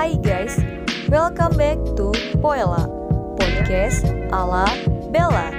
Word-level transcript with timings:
Hai 0.00 0.16
guys, 0.16 0.56
welcome 1.12 1.52
back 1.60 1.76
to 1.92 2.08
Poela, 2.40 2.88
podcast 3.36 4.08
ala 4.32 4.64
Bella. 5.12 5.52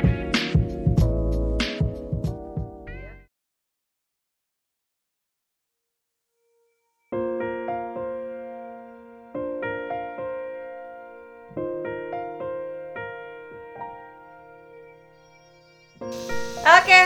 Oke, 16.66 17.02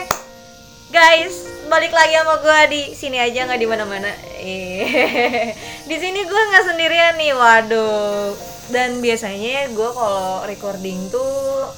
guys, 0.87 1.51
balik 1.67 1.91
lagi 1.91 2.15
sama 2.15 2.39
gue 2.39 2.59
di 2.71 2.81
sini 2.95 3.19
aja 3.19 3.43
nggak 3.43 3.59
di 3.59 3.67
mana-mana. 3.67 4.11
Di 5.85 5.97
sini 6.01 6.25
gue 6.25 6.41
nggak 6.49 6.65
sendirian 6.65 7.13
nih, 7.13 7.33
waduh. 7.37 8.33
Dan 8.73 8.97
biasanya 9.05 9.69
gue 9.69 9.89
kalau 9.93 10.41
recording 10.49 11.13
tuh 11.13 11.69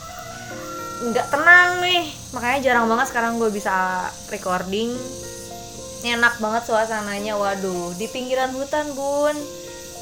nggak 0.98 1.28
tenang 1.30 1.84
nih, 1.84 2.08
makanya 2.32 2.60
jarang 2.64 2.88
banget 2.88 3.12
sekarang 3.12 3.36
gue 3.36 3.52
bisa 3.52 4.08
recording. 4.32 4.96
Enak 6.08 6.40
banget 6.40 6.64
suasananya, 6.72 7.36
waduh. 7.36 7.92
Di 8.00 8.08
pinggiran 8.08 8.56
hutan, 8.56 8.96
bun. 8.96 9.36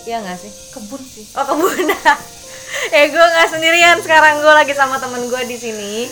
Ya 0.06 0.22
nggak 0.22 0.38
sih? 0.38 0.54
kebun 0.70 1.02
sih 1.02 1.26
Oh 1.34 1.42
kebun. 1.50 1.90
eh 2.96 3.06
gue 3.10 3.26
nggak 3.26 3.50
sendirian 3.50 3.98
sekarang 4.06 4.38
gue 4.38 4.54
lagi 4.54 4.78
sama 4.78 5.02
temen 5.02 5.26
gue 5.26 5.42
di 5.50 5.58
sini. 5.58 6.06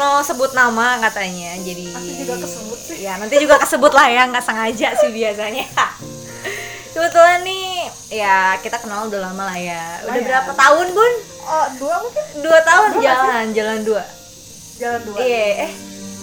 No 0.00 0.24
sebut 0.24 0.56
nama 0.56 0.96
katanya. 1.04 1.52
Jadi 1.60 1.92
Nanti 1.92 2.12
juga 2.16 2.34
kesebut 2.48 2.80
sih. 2.80 2.96
Ya 3.04 3.20
nanti 3.20 3.36
juga 3.36 3.60
kesebut 3.60 3.92
lah 3.92 4.08
ya 4.08 4.24
nggak 4.24 4.40
sengaja 4.40 4.88
sih 4.96 5.12
biasanya. 5.12 5.68
Kebetulan 6.96 7.44
nih 7.44 7.68
ya 8.08 8.56
kita 8.56 8.80
kenal 8.80 9.04
udah 9.04 9.20
lama 9.22 9.42
lah 9.44 9.58
ya. 9.60 10.00
Udah 10.00 10.08
Oh, 10.08 10.16
ya. 10.16 10.24
berapa 10.24 10.50
tahun 10.50 10.86
bun? 10.90 11.12
oh 11.46 11.66
dua 11.76 11.94
mungkin 12.00 12.24
Dua 12.40 12.58
tahun 12.60 12.88
Dua 12.90 13.04
jalan 13.04 13.46
jalan 13.52 13.78
dua. 13.84 14.02
jalan 14.76 15.00
dua 15.04 15.16
Iya 15.20 15.44
eh. 15.62 15.72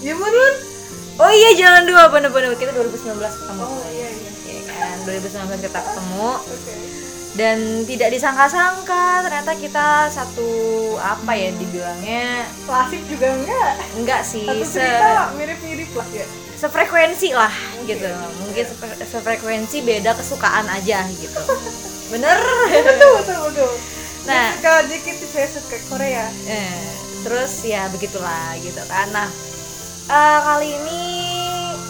ya 0.02 0.12
menurut 0.12 0.56
Oh 1.14 1.30
iya 1.30 1.50
jalan 1.54 1.86
dua 1.86 2.10
bener-bener 2.10 2.52
kita 2.52 2.74
2019 2.74 3.22
ketemu. 3.22 3.62
oh 3.62 3.86
iya 3.88 4.08
iya 4.10 4.30
Iya 4.44 4.60
kan 4.68 4.96
2019 5.06 5.64
kita 5.64 5.78
ketemu 5.80 6.28
oke 6.34 6.74
dan 7.34 7.58
tidak 7.82 8.08
disangka-sangka 8.10 9.26
ternyata 9.26 9.52
kita 9.56 10.06
satu 10.06 10.46
apa 10.94 11.34
ya 11.34 11.50
dibilangnya 11.52 12.46
klasik 12.62 13.02
juga 13.08 13.26
enggak 13.32 13.70
enggak 13.96 14.20
sih 14.22 14.46
satu 14.46 14.62
cerita 14.62 15.34
mirip-mirip 15.34 15.90
lah 15.90 16.08
ya 16.12 16.26
sefrekuensi 16.56 17.34
lah 17.34 17.52
gitu. 17.84 18.08
Mungkin 18.44 18.64
sefe- 18.64 18.98
sefrekuensi 19.04 19.82
beda 19.82 20.14
kesukaan 20.14 20.66
aja 20.70 21.04
gitu. 21.10 21.40
Bener. 22.12 22.38
Betul 22.70 23.10
betul 23.20 23.38
betul. 23.50 23.72
Nah. 24.24 24.56
suka 24.56 24.72
JKT 24.88 25.22
saya 25.28 25.48
suka 25.52 25.76
Korea. 25.92 26.26
Eh, 26.48 26.88
terus 27.24 27.60
ya 27.64 27.88
begitulah 27.92 28.56
gitu 28.60 28.80
kan. 28.88 29.08
Nah 29.12 29.28
eh, 30.08 30.38
kali 30.44 30.68
ini 30.74 31.02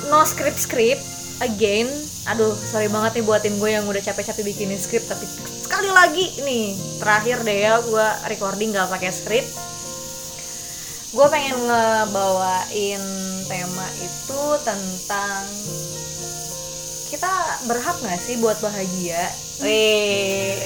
no 0.08 0.26
script 0.26 0.58
script 0.58 1.04
again. 1.40 1.86
Aduh 2.24 2.56
sorry 2.56 2.88
banget 2.88 3.20
nih 3.20 3.24
buat 3.28 3.44
tim 3.44 3.60
gue 3.60 3.68
yang 3.68 3.84
udah 3.84 4.00
capek-capek 4.00 4.48
bikinin 4.48 4.80
script 4.80 5.12
tapi 5.12 5.28
sekali 5.60 5.92
lagi 5.92 6.40
nih 6.40 6.72
terakhir 6.96 7.44
deh 7.44 7.58
ya 7.68 7.76
gue 7.84 8.06
recording 8.32 8.72
gak 8.72 8.88
pakai 8.88 9.12
script 9.12 9.52
gue 11.14 11.26
pengen 11.30 11.54
ngebawain 11.70 13.02
tema 13.46 13.86
itu 14.02 14.42
tentang 14.66 15.46
kita 17.06 17.30
berhak 17.70 17.94
nggak 18.02 18.18
sih 18.18 18.34
buat 18.42 18.58
bahagia? 18.58 19.30
Weh, 19.62 20.58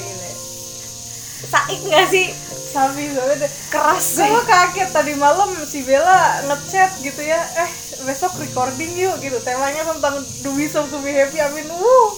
saik 1.53 1.85
nggak 1.85 2.07
sih? 2.09 2.33
Sabi 2.73 3.13
banget. 3.13 3.53
Keras 3.69 4.17
sih. 4.17 4.25
Gue 4.25 4.45
kaget 4.49 4.89
tadi 4.89 5.13
malam 5.21 5.53
si 5.69 5.85
Bella 5.85 6.41
ngechat 6.49 7.01
gitu 7.01 7.21
ya 7.25 7.41
Eh 7.57 7.71
besok 8.05 8.37
recording 8.41 8.93
yuk 8.93 9.17
gitu 9.25 9.41
Temanya 9.41 9.89
tentang 9.89 10.21
Do 10.45 10.53
we 10.53 10.69
song 10.69 10.89
to 10.93 11.01
be 11.01 11.17
happy 11.17 11.41
Amin 11.41 11.65
Wuh 11.73 12.13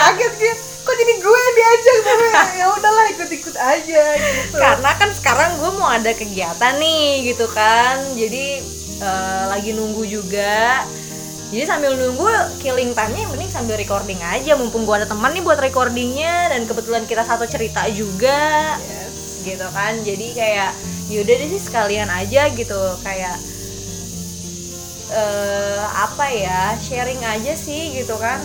Kaget 0.00 0.32
gitu 0.40 0.69
Kok 0.80 0.94
jadi 0.96 1.12
gue 1.20 1.38
yang 1.38 1.54
diajak? 1.56 1.96
Tapi 2.00 2.26
ya 2.56 2.66
udahlah 2.72 3.06
ikut-ikut 3.12 3.56
aja 3.56 4.02
gitu. 4.16 4.56
Karena 4.56 4.90
kan 4.96 5.10
sekarang 5.12 5.50
gue 5.60 5.70
mau 5.76 5.88
ada 5.88 6.10
kegiatan 6.12 6.74
nih 6.80 7.30
gitu 7.32 7.46
kan. 7.52 8.00
Jadi 8.16 8.64
eh, 9.00 9.44
lagi 9.48 9.70
nunggu 9.76 10.02
juga. 10.08 10.84
Jadi 11.50 11.66
sambil 11.66 11.98
nunggu 11.98 12.30
killing 12.62 12.94
time-nya 12.94 13.26
yang 13.26 13.32
penting 13.34 13.50
sambil 13.50 13.74
recording 13.74 14.22
aja. 14.22 14.54
Mumpung 14.54 14.86
gue 14.86 15.02
ada 15.02 15.08
teman 15.10 15.34
nih 15.34 15.42
buat 15.42 15.58
recordingnya 15.58 16.54
dan 16.54 16.64
kebetulan 16.64 17.04
kita 17.04 17.26
satu 17.26 17.44
cerita 17.44 17.84
juga 17.90 18.78
Yes. 18.80 19.44
gitu 19.44 19.66
kan. 19.74 19.98
Jadi 20.00 20.26
kayak 20.32 20.70
yaudah 21.10 21.34
deh 21.36 21.48
sih 21.50 21.60
sekalian 21.60 22.06
aja 22.06 22.48
gitu. 22.54 22.80
Kayak 23.02 23.36
eh 25.10 25.82
apa 25.90 26.30
ya 26.30 26.78
sharing 26.78 27.18
aja 27.26 27.58
sih 27.58 27.98
gitu 27.98 28.14
kan 28.14 28.38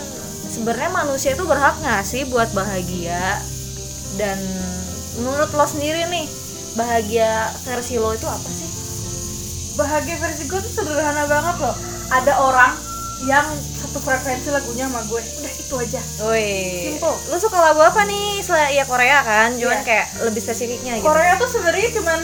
sebenarnya 0.56 0.88
manusia 0.90 1.36
itu 1.36 1.44
berhak 1.44 1.76
nggak 1.78 2.02
sih 2.02 2.24
buat 2.24 2.48
bahagia 2.52 3.44
dan 4.16 4.40
menurut 5.18 5.52
lo 5.52 5.66
sendiri 5.66 6.08
nih 6.08 6.26
bahagia 6.74 7.32
versi 7.62 7.96
lo 7.96 8.12
itu 8.12 8.24
apa 8.24 8.48
sih 8.48 8.70
bahagia 9.76 10.16
versi 10.16 10.44
gue 10.46 10.56
tuh 10.58 10.72
sederhana 10.74 11.28
banget 11.28 11.56
loh 11.60 11.76
ada 12.08 12.34
orang 12.40 12.72
yang 13.24 13.44
satu 13.76 14.00
frekuensi 14.00 14.48
lagunya 14.50 14.88
sama 14.88 15.04
gue 15.04 15.20
udah 15.20 15.54
itu 15.54 15.76
aja 15.78 16.02
Woi, 16.22 16.48
Simple. 16.90 17.16
lo 17.26 17.38
suka 17.38 17.58
lagu 17.58 17.80
apa 17.80 18.04
nih? 18.04 18.40
Selain 18.40 18.72
ya 18.72 18.84
Korea 18.84 19.24
kan, 19.24 19.56
cuman 19.56 19.72
Iya. 19.74 19.84
kayak 19.84 20.08
lebih 20.22 20.42
spesifiknya 20.42 21.00
gitu. 21.00 21.08
Korea 21.08 21.34
tuh 21.36 21.48
sebenarnya 21.48 21.90
cuman 21.96 22.20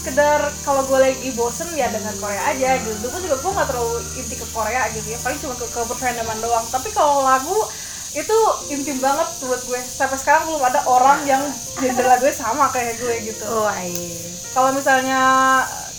sekedar 0.00 0.40
kalau 0.64 0.80
gue 0.88 0.98
lagi 0.98 1.30
bosen 1.36 1.68
ya 1.76 1.92
dengan 1.92 2.16
Korea 2.16 2.40
aja 2.48 2.80
gitu. 2.80 2.96
Dulu 3.04 3.16
juga 3.20 3.36
gue 3.36 3.50
nggak 3.52 3.68
terlalu 3.68 3.96
inti 4.16 4.34
ke 4.40 4.46
Korea 4.48 4.88
gitu 4.96 5.08
ya. 5.12 5.18
Paling 5.20 5.38
cuma 5.44 5.54
ke 5.60 5.68
ke 5.68 5.94
fandoman 6.00 6.40
doang. 6.40 6.64
Tapi 6.72 6.88
kalau 6.96 7.22
lagu 7.22 7.68
itu 8.16 8.38
intim 8.72 8.98
banget 8.98 9.28
buat 9.44 9.60
gue. 9.68 9.80
Sampai 9.84 10.16
sekarang 10.16 10.48
belum 10.48 10.64
ada 10.64 10.80
orang 10.88 11.22
yang 11.28 11.44
genre 11.76 12.08
lagunya 12.08 12.32
sama 12.32 12.72
kayak 12.72 12.96
gue 12.96 13.14
gitu. 13.28 13.44
Oh, 13.44 13.68
kalau 14.56 14.72
misalnya 14.74 15.20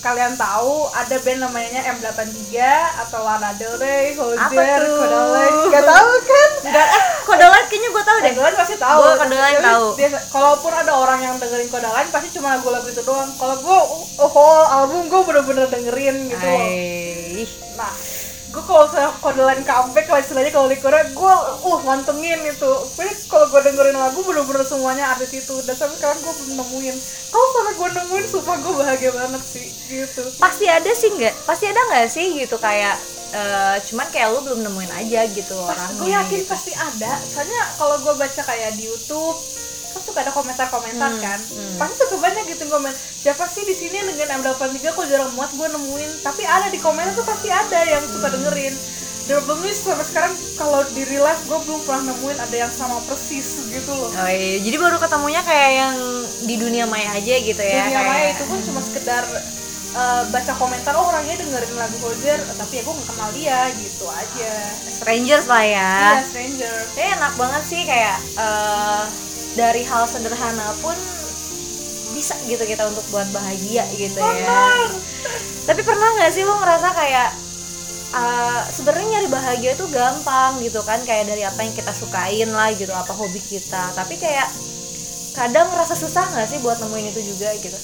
kalian 0.01 0.34
tahu 0.34 0.90
ada 0.97 1.13
band 1.22 1.45
namanya 1.45 1.85
M83 1.94 2.57
atau 3.06 3.22
Lana 3.22 3.53
Del 3.53 3.78
Rey, 3.78 4.17
Hozier? 4.17 4.81
Kodaline, 4.81 5.69
gak 5.69 5.85
tahu 5.85 6.11
kan? 6.25 6.50
Enggak, 6.66 6.90
Kodaline 7.22 7.68
kayaknya 7.68 7.90
gue 7.90 8.04
tahu 8.04 8.18
deh. 8.20 8.32
Kodaline 8.32 8.58
pasti 8.58 8.76
tahu. 8.76 9.00
Gua 9.00 9.14
Kodaline 9.16 9.56
Tapi 9.56 9.68
tahu. 9.68 9.86
biasa- 9.96 10.24
kalaupun 10.30 10.72
ada 10.72 10.92
orang 10.94 11.20
yang 11.22 11.36
dengerin 11.38 11.68
Kodaline 11.68 12.09
pasti 12.09 12.28
cuma 12.32 12.48
lagu-lagu 12.52 12.86
itu 12.86 13.02
doang. 13.02 13.30
Kalau 13.34 13.56
gue 13.58 13.78
oh, 14.18 14.30
whole 14.30 14.64
album 14.68 15.08
gue 15.08 15.22
bener-bener 15.24 15.66
dengerin 15.68 16.18
gitu. 16.28 16.48
Ay. 16.48 17.44
Nah, 17.74 17.94
gue 18.51 18.63
kalau 18.67 18.84
misalnya 18.84 19.12
Kodaline 19.23 19.63
comeback 19.63 20.07
lah 20.12 20.19
istilahnya 20.19 20.51
kalau 20.51 20.67
di 20.67 20.78
Korea 20.78 21.07
gue 21.07 21.34
uh 21.63 21.79
mantengin 21.88 22.44
itu. 22.44 22.72
Jadi 23.00 23.12
kalau 23.31 23.47
gue 23.47 23.62
dengerin 23.63 23.95
lagu 23.95 24.19
bener-bener 24.28 24.67
semuanya 24.67 25.16
artis 25.16 25.31
itu. 25.31 25.56
Dan 25.63 25.72
sampai 25.72 25.95
sekarang 25.95 26.19
gue 26.19 26.34
belum 26.35 26.53
nemuin. 26.59 26.95
Kalau 27.31 27.47
sampai 27.56 27.73
gue 27.79 27.90
nemuin, 27.95 28.25
sumpah 28.28 28.57
gue 28.59 28.73
bahagia 28.75 29.11
banget 29.16 29.44
sih 29.47 29.67
gitu. 29.88 30.23
Pasti 30.35 30.66
ada 30.67 30.91
sih 30.91 31.09
nggak? 31.16 31.35
Pasti 31.47 31.66
ada 31.72 31.79
nggak 31.79 32.07
sih 32.11 32.25
gitu 32.44 32.59
kayak 32.59 32.95
eh, 33.31 33.75
cuman 33.88 34.07
kayak 34.11 34.28
lu 34.35 34.40
belum 34.44 34.59
nemuin 34.67 34.91
aja 34.91 35.23
gitu 35.31 35.56
orangnya. 35.56 35.95
gue 35.95 36.09
yakin 36.11 36.40
gitu. 36.44 36.51
pasti 36.51 36.72
ada 36.75 37.16
soalnya 37.23 37.61
kalau 37.79 37.95
gue 38.03 38.13
baca 38.19 38.41
kayak 38.44 38.75
di 38.75 38.91
YouTube 38.91 39.40
kan 39.91 40.02
suka 40.02 40.19
ada 40.19 40.31
komentar-komentar 40.31 41.09
Hmm, 41.09 41.22
kan 41.22 41.40
hmm. 41.40 41.78
pasti 41.78 41.96
suka 42.00 42.16
banyak 42.18 42.44
gitu 42.47 42.63
komen 42.66 42.91
siapa 42.94 43.44
sih 43.46 43.63
di 43.63 43.74
sini 43.74 43.97
dengan 44.02 44.40
M83 44.40 44.57
kok 44.90 45.06
jarang 45.06 45.31
muat 45.31 45.52
gue 45.52 45.68
nemuin 45.68 46.12
tapi 46.22 46.44
ada 46.44 46.68
di 46.68 46.78
komentar 46.78 47.12
tuh 47.13 47.24
pasti 47.24 47.47
ada 47.47 47.79
yang 47.81 48.03
suka 48.03 48.25
Hmm. 48.25 48.35
dengerin 48.38 48.75
dan 49.22 49.38
belum 49.44 49.62
sampai 49.69 50.02
sekarang 50.03 50.34
kalau 50.55 50.82
di 50.90 51.03
real 51.03 51.23
life 51.23 51.40
gue 51.41 51.59
belum 51.61 51.82
pernah 51.82 52.09
nemuin 52.09 52.38
ada 52.40 52.55
yang 52.58 52.72
sama 52.72 52.97
persis 53.05 53.47
gitu 53.67 53.91
loh 53.91 54.09
Oh 54.09 54.28
iya, 54.28 54.58
jadi 54.59 54.76
baru 54.78 54.97
ketemunya 54.97 55.41
kayak 55.41 55.72
yang 55.73 55.96
di 56.41 56.55
dunia 56.55 56.84
maya 56.84 57.11
aja 57.11 57.35
gitu 57.40 57.61
ya. 57.61 57.85
dunia 57.85 57.96
kayak- 57.96 58.09
maya 58.09 58.28
itu 58.32 58.43
pun 58.43 58.59
cuma 58.61 58.82
sekedar 58.82 59.23
eh, 59.91 60.23
baca 60.26 60.53
komentar 60.55 60.96
oh 60.96 61.05
orangnya 61.05 61.35
dengerin 61.38 61.76
lagu 61.76 61.97
Hozier 62.02 62.40
tapi 62.49 62.73
ya 62.73 62.82
gue 62.82 62.93
gak 62.93 63.08
kenal 63.08 63.29
dia 63.32 63.59
gitu 63.73 64.05
aja 64.08 64.52
strangers 64.90 65.46
lah 65.46 65.64
ya. 65.66 65.91
iya 65.93 66.23
stranger 66.26 66.76
Tapi 66.90 67.02
enak 67.11 67.34
banget 67.35 67.64
sih 67.64 67.82
kayak 67.84 68.17
eh, 68.35 69.03
dari 69.56 69.84
hal 69.84 70.08
sederhana 70.08 70.72
pun 70.80 70.96
bisa 72.12 72.36
gitu 72.48 72.62
kita 72.68 72.88
untuk 72.88 73.03
buat 73.09 73.28
bahagia 73.32 73.88
gitu 73.96 74.20
ya. 74.20 74.88
Tapi 75.68 75.82
pernah 75.82 76.09
nggak 76.20 76.32
sih 76.32 76.44
lo 76.44 76.59
ngerasa 76.59 76.88
kayak 76.92 77.30
eh, 78.12 78.62
sebenarnya 78.72 79.08
nyari 79.18 79.28
bahagia 79.32 79.72
itu 79.76 79.86
gampang 79.90 80.59
gitu 80.59 80.84
kan 80.84 81.00
kayak 81.08 81.32
dari 81.32 81.44
apa 81.48 81.64
yang 81.64 81.74
kita 81.74 81.92
sukain 81.96 82.50
lah 82.52 82.70
gitu 82.76 82.92
apa 82.92 83.12
hobi 83.16 83.40
kita. 83.40 83.96
Tapi 83.96 84.20
kayak 84.20 84.48
kadang 85.32 85.72
ngerasa 85.72 85.96
susah 85.96 86.28
nggak 86.36 86.48
sih 86.52 86.59
buat 86.59 86.80
nemuin 86.84 87.16
itu 87.16 87.22
juga 87.34 87.56
gitu. 87.58 87.80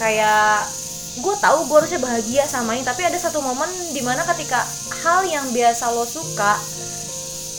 Kayak 0.00 0.66
gue 1.12 1.34
tahu 1.44 1.68
gue 1.68 1.76
harusnya 1.76 2.00
bahagia 2.00 2.48
sama 2.48 2.72
ini 2.72 2.88
tapi 2.88 3.04
ada 3.04 3.20
satu 3.20 3.44
momen 3.44 3.68
di 3.92 4.00
mana 4.00 4.24
ketika 4.24 4.64
hal 5.04 5.28
yang 5.28 5.44
biasa 5.52 5.92
lo 5.92 6.08
suka 6.08 6.56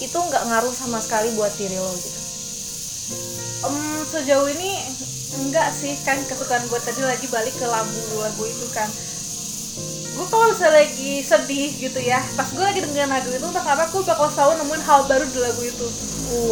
itu 0.02 0.18
nggak 0.18 0.50
ngaruh 0.50 0.74
sama 0.74 0.98
sekali 0.98 1.30
buat 1.38 1.54
diri 1.54 1.78
lo 1.78 1.94
gitu 1.94 2.23
Em, 3.63 3.75
sejauh 4.04 4.48
ini 4.51 4.83
enggak 5.33 5.71
sih 5.71 5.95
kan 6.04 6.19
kesukaan 6.27 6.68
gue 6.68 6.80
tadi 6.83 7.01
lagi 7.01 7.25
balik 7.31 7.56
ke 7.56 7.65
lagu 7.65 8.04
lagu 8.19 8.44
itu 8.44 8.68
kan. 8.75 8.92
Gue 10.13 10.25
kalau 10.30 10.45
misalnya 10.54 10.86
lagi 10.86 11.25
sedih 11.25 11.74
gitu 11.74 11.98
ya 11.98 12.21
pas 12.38 12.45
gue 12.45 12.62
lagi 12.62 12.86
dengerin 12.86 13.10
lagu 13.10 13.33
itu 13.33 13.42
entah 13.42 13.63
kenapa 13.65 13.89
gue 13.89 14.04
bakal 14.06 14.30
selalu 14.30 14.62
nemuin 14.62 14.83
hal 14.86 15.00
baru 15.10 15.25
di 15.25 15.39
lagu 15.42 15.62
itu. 15.63 15.88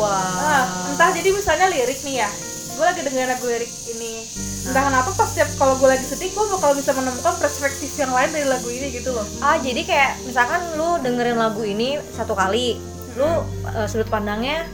Wah. 0.02 0.18
Nah, 0.18 0.64
entah 0.96 1.10
jadi 1.14 1.30
misalnya 1.30 1.68
lirik 1.70 2.00
nih 2.02 2.26
ya 2.26 2.30
gue 2.72 2.86
lagi 2.88 3.02
dengerin 3.06 3.30
lagu 3.30 3.46
lirik 3.46 3.72
ini. 3.94 4.26
Entah 4.66 4.84
kenapa 4.90 5.10
pas 5.14 5.28
setiap 5.30 5.50
kalau 5.60 5.78
gue 5.78 5.90
lagi 5.92 6.06
sedih 6.08 6.34
gue 6.34 6.46
bakal 6.58 6.74
bisa 6.74 6.96
menemukan 6.96 7.36
perspektif 7.38 7.92
yang 8.00 8.10
lain 8.16 8.32
dari 8.34 8.48
lagu 8.50 8.66
ini 8.72 8.88
gitu 8.90 9.14
loh. 9.14 9.28
Ah 9.44 9.62
jadi 9.62 9.84
kayak 9.86 10.26
misalkan 10.26 10.62
lu 10.80 10.98
dengerin 11.04 11.38
lagu 11.38 11.62
ini 11.62 12.02
satu 12.16 12.34
kali 12.34 12.82
lu 13.20 13.46
eh, 13.78 13.86
sudut 13.92 14.08
pandangnya 14.08 14.66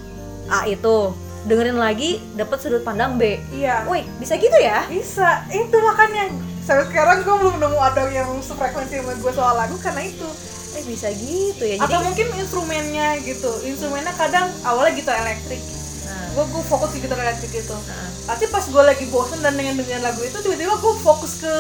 A 0.48 0.64
itu 0.70 1.12
dengerin 1.48 1.80
lagi 1.80 2.20
dapet 2.36 2.60
sudut 2.60 2.84
pandang 2.84 3.16
B. 3.16 3.40
Iya. 3.56 3.88
Woi 3.88 4.04
bisa 4.20 4.36
gitu 4.36 4.54
ya? 4.60 4.84
Bisa. 4.92 5.48
Itu 5.48 5.80
makanya 5.80 6.28
sampai 6.68 6.86
sekarang 6.92 7.24
gue 7.24 7.36
belum 7.40 7.56
nemu 7.64 7.80
ada 7.80 8.04
yang 8.12 8.28
sefrekuensi 8.44 9.00
sama 9.00 9.16
gue 9.16 9.32
soal 9.32 9.56
lagu 9.56 9.76
karena 9.80 10.04
itu. 10.04 10.28
Eh 10.76 10.84
bisa 10.84 11.08
gitu 11.16 11.64
ya. 11.64 11.80
Jadi 11.80 11.88
atau 11.88 12.00
mungkin 12.04 12.28
instrumennya 12.36 13.08
gitu. 13.24 13.52
Instrumennya 13.64 14.12
kadang 14.20 14.52
awalnya 14.68 15.00
gitar 15.00 15.16
elektrik. 15.24 15.64
Nah, 16.08 16.24
gue 16.36 16.44
gue 16.52 16.64
fokus 16.68 16.92
di 16.96 17.04
gitar 17.04 17.20
elektrik 17.20 17.52
gitu 17.52 17.76
nah. 17.76 18.08
tapi 18.32 18.48
pas 18.48 18.64
gue 18.64 18.80
lagi 18.80 19.12
bosen 19.12 19.44
dan 19.44 19.60
dengan 19.60 19.76
dengan 19.76 20.08
lagu 20.08 20.24
itu 20.24 20.40
tiba-tiba 20.40 20.80
gue 20.80 20.94
fokus 21.04 21.44
ke 21.44 21.54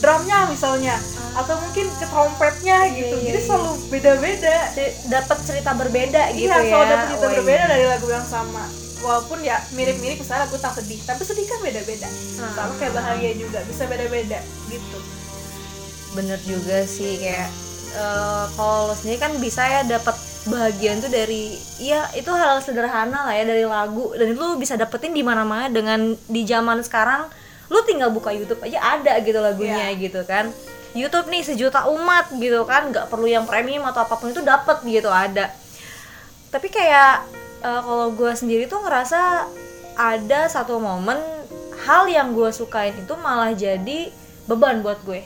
drumnya 0.00 0.48
misalnya. 0.48 0.96
Atau 1.36 1.58
mungkin 1.60 1.90
ke 1.98 2.06
trompetnya 2.08 2.88
Iya, 2.88 2.96
gitu. 2.96 3.16
iya, 3.20 3.24
jadi 3.28 3.40
iya. 3.40 3.46
selalu 3.48 3.70
beda-beda. 3.92 4.56
Dapat 5.12 5.38
cerita 5.44 5.70
berbeda 5.76 6.22
gitu 6.32 6.48
iya 6.48 6.56
ya. 6.64 6.68
selalu 6.72 6.86
dapet 6.88 7.06
cerita 7.12 7.26
Woi. 7.28 7.36
berbeda 7.36 7.64
dari 7.68 7.84
lagu 7.84 8.08
yang 8.08 8.24
sama 8.24 8.64
walaupun 9.04 9.44
ya 9.44 9.60
mirip-mirip 9.70 10.16
misalnya 10.16 10.48
lagu 10.48 10.56
tentang 10.56 10.80
sedih. 10.80 10.98
Tapi 11.04 11.22
sedih 11.22 11.44
kan 11.44 11.58
beda-beda. 11.60 12.08
Hmm. 12.08 12.52
sama 12.56 12.72
kayak 12.80 12.92
bahagia 12.96 13.32
juga 13.36 13.60
bisa 13.68 13.84
beda-beda 13.84 14.40
gitu. 14.66 14.98
Bener 16.14 16.40
juga 16.42 16.82
sih 16.82 17.20
kayak 17.20 17.48
eh, 17.94 18.44
kalau 18.56 18.88
lo 18.88 18.94
sendiri 18.96 19.20
kan 19.20 19.32
bisa 19.36 19.62
ya 19.62 19.80
dapat 19.84 20.16
bahagian 20.44 21.00
tuh 21.00 21.08
dari 21.08 21.56
ya 21.80 22.04
itu 22.12 22.28
hal 22.28 22.60
sederhana 22.60 23.28
lah 23.28 23.34
ya 23.36 23.44
dari 23.44 23.62
lagu. 23.62 24.16
Dan 24.16 24.32
itu 24.32 24.40
lu 24.40 24.56
bisa 24.56 24.74
dapetin 24.74 25.12
di 25.12 25.20
mana-mana 25.20 25.68
dengan 25.68 26.16
di 26.24 26.42
zaman 26.42 26.80
sekarang 26.80 27.28
lu 27.68 27.80
tinggal 27.84 28.12
buka 28.12 28.28
YouTube 28.28 28.60
aja 28.60 29.00
ada 29.00 29.16
gitu 29.20 29.40
lagunya 29.40 29.88
Iya. 29.92 30.00
gitu 30.00 30.20
kan. 30.24 30.48
YouTube 30.94 31.26
nih 31.26 31.42
sejuta 31.42 31.90
umat 31.90 32.30
gitu 32.38 32.62
kan 32.62 32.86
nggak 32.88 33.10
perlu 33.10 33.26
yang 33.26 33.48
premium 33.50 33.82
atau 33.82 34.06
apa 34.06 34.14
pun 34.14 34.30
itu 34.30 34.38
dapet 34.40 34.78
gitu 34.86 35.10
ada. 35.10 35.50
Tapi 36.54 36.70
kayak 36.70 37.26
eh, 37.64 37.80
kalau 37.80 38.12
gue 38.12 38.32
sendiri 38.36 38.68
tuh 38.68 38.84
ngerasa 38.84 39.48
ada 39.96 40.40
satu 40.50 40.76
momen 40.76 41.16
hal 41.88 42.06
yang 42.06 42.36
gue 42.36 42.50
sukain 42.52 42.94
itu 42.94 43.14
malah 43.18 43.56
jadi 43.56 44.12
beban 44.44 44.84
buat 44.84 45.00
gue. 45.08 45.24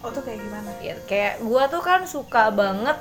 Oh 0.00 0.08
tuh 0.08 0.24
kayak 0.24 0.40
gimana? 0.40 0.70
Ya, 0.80 0.96
kayak 1.04 1.44
gue 1.44 1.62
tuh 1.72 1.82
kan 1.84 2.04
suka 2.04 2.52
banget 2.52 2.96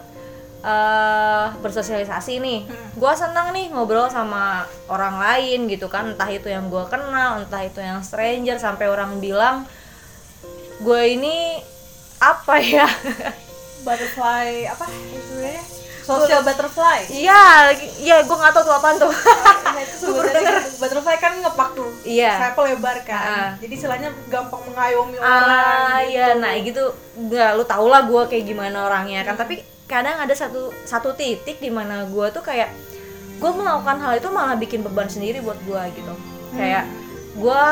eh 0.60 1.48
bersosialisasi 1.64 2.44
nih. 2.44 2.60
Hmm. 2.68 2.90
gue 3.00 3.14
senang 3.16 3.56
nih 3.56 3.72
ngobrol 3.72 4.12
sama 4.12 4.68
orang 4.92 5.16
lain 5.16 5.72
gitu 5.72 5.88
kan 5.88 6.12
entah 6.12 6.28
itu 6.28 6.52
yang 6.52 6.68
gue 6.68 6.84
kenal 6.92 7.40
entah 7.40 7.64
itu 7.64 7.80
yang 7.80 8.04
stranger 8.04 8.60
sampai 8.60 8.92
orang 8.92 9.24
bilang 9.24 9.64
gue 10.84 11.02
ini 11.16 11.64
apa 12.20 12.60
ya? 12.60 12.88
Butterfly 13.88 14.68
apa 14.68 14.84
sebenarnya 15.32 15.64
social 16.10 16.42
butterfly. 16.42 17.00
Iya 17.08 17.44
iya 17.98 18.18
gue 18.22 18.36
nggak 18.36 18.52
tahu 18.52 18.64
tuh 18.64 18.74
apaan 18.74 18.96
tuh. 18.98 19.12
Nah, 19.70 19.78
itu 19.80 19.96
Gua 20.02 20.18
baru 20.18 20.26
sebenarnya 20.26 20.52
gitu. 20.60 20.78
butterfly 20.78 21.18
kan 21.18 21.32
ngepak 21.38 21.70
tuh 21.72 21.90
Iya. 22.02 22.32
sayapnya 22.36 22.64
lebar 22.68 22.98
kan. 23.04 23.22
Ah. 23.22 23.50
jadi 23.58 23.74
istilahnya 23.76 24.10
gampang 24.28 24.62
mengayomi 24.66 25.16
ah 25.16 25.22
orang 25.22 25.46
gitu. 26.02 26.10
iya 26.10 26.28
nah 26.34 26.52
gitu. 26.56 26.84
Nggak 27.16 27.50
lu 27.54 27.64
tau 27.64 27.86
lah 27.86 28.02
gue 28.04 28.22
kayak 28.26 28.46
gimana 28.46 28.78
orangnya 28.84 29.22
kan. 29.22 29.36
Tapi 29.36 29.62
kadang 29.86 30.18
ada 30.18 30.34
satu 30.34 30.74
satu 30.84 31.14
titik 31.14 31.58
di 31.58 31.70
mana 31.70 32.06
gue 32.06 32.28
tuh 32.30 32.42
kayak 32.42 32.70
gue 33.38 33.52
melakukan 33.52 33.98
hal 34.00 34.14
itu 34.16 34.30
malah 34.30 34.54
bikin 34.54 34.82
beban 34.82 35.08
sendiri 35.08 35.40
buat 35.40 35.58
gue 35.64 35.82
gitu. 35.94 36.14
Kayak 36.52 36.90
gue 37.32 37.64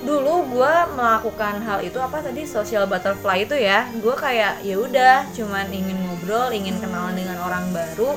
dulu 0.00 0.48
gue 0.48 0.74
melakukan 0.96 1.60
hal 1.60 1.84
itu 1.84 2.00
apa 2.00 2.24
tadi 2.24 2.48
social 2.48 2.88
butterfly 2.88 3.44
itu 3.44 3.56
ya. 3.56 3.84
Gue 4.00 4.16
kayak 4.16 4.64
ya 4.64 4.76
udah 4.80 5.28
cuman 5.36 5.68
ingin 5.68 5.96
ngobrol 6.08 6.48
ingin 6.52 6.80
kenalan 6.80 7.12
dengan 7.12 7.36
orang 7.44 7.68
baru. 7.70 8.16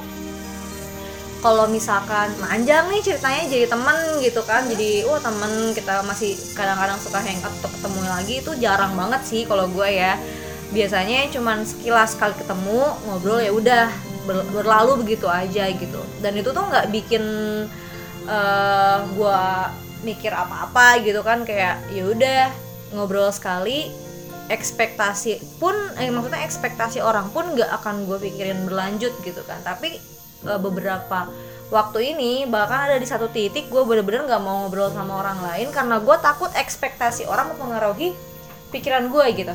Kalau 1.44 1.68
misalkan 1.68 2.32
panjang 2.40 2.88
nih 2.88 3.04
ceritanya 3.04 3.44
jadi 3.52 3.68
temen 3.68 3.98
gitu 4.24 4.40
kan. 4.48 4.64
Jadi 4.64 5.04
wah 5.04 5.20
temen 5.20 5.76
kita 5.76 6.00
masih 6.08 6.40
kadang-kadang 6.56 6.96
suka 7.04 7.20
hangout 7.20 7.52
atau 7.60 7.68
ketemu 7.68 8.00
lagi 8.08 8.36
itu 8.40 8.52
jarang 8.64 8.96
banget 8.96 9.22
sih 9.28 9.44
kalau 9.44 9.68
gue 9.68 9.90
ya. 9.92 10.16
Biasanya 10.72 11.30
cuman 11.36 11.68
sekilas 11.68 12.16
kali 12.16 12.32
ketemu 12.40 12.96
ngobrol 13.04 13.44
ya 13.44 13.52
udah 13.52 13.92
ber- 14.24 14.48
berlalu 14.56 15.04
begitu 15.04 15.28
aja 15.28 15.68
gitu. 15.68 16.00
Dan 16.24 16.40
itu 16.40 16.56
tuh 16.56 16.64
nggak 16.64 16.88
bikin 16.96 17.24
eh 18.24 18.98
gue 19.04 19.44
mikir 20.04 20.36
apa-apa 20.36 21.02
gitu 21.02 21.24
kan 21.24 21.48
kayak 21.48 21.80
ya 21.90 22.04
udah 22.08 22.52
ngobrol 22.94 23.32
sekali 23.34 23.90
ekspektasi 24.52 25.40
pun 25.58 25.74
eh, 25.98 26.12
maksudnya 26.12 26.44
ekspektasi 26.44 27.00
orang 27.00 27.32
pun 27.32 27.56
nggak 27.56 27.72
akan 27.82 28.06
gue 28.06 28.20
pikirin 28.20 28.68
berlanjut 28.68 29.16
gitu 29.24 29.42
kan. 29.48 29.64
Tapi 29.64 29.98
eh, 30.46 30.60
beberapa 30.60 31.32
waktu 31.74 32.14
ini 32.14 32.46
bahkan 32.46 32.92
ada 32.92 33.02
di 33.02 33.08
satu 33.08 33.32
titik 33.32 33.72
gue 33.72 33.82
bener-bener 33.82 34.28
nggak 34.30 34.44
mau 34.44 34.68
ngobrol 34.68 34.94
sama 34.94 35.26
orang 35.26 35.40
lain 35.42 35.74
karena 35.74 35.98
gue 35.98 36.18
takut 36.22 36.52
ekspektasi 36.54 37.26
orang 37.26 37.56
mempengaruhi 37.56 38.14
pikiran 38.70 39.10
gue 39.10 39.26
gitu. 39.34 39.54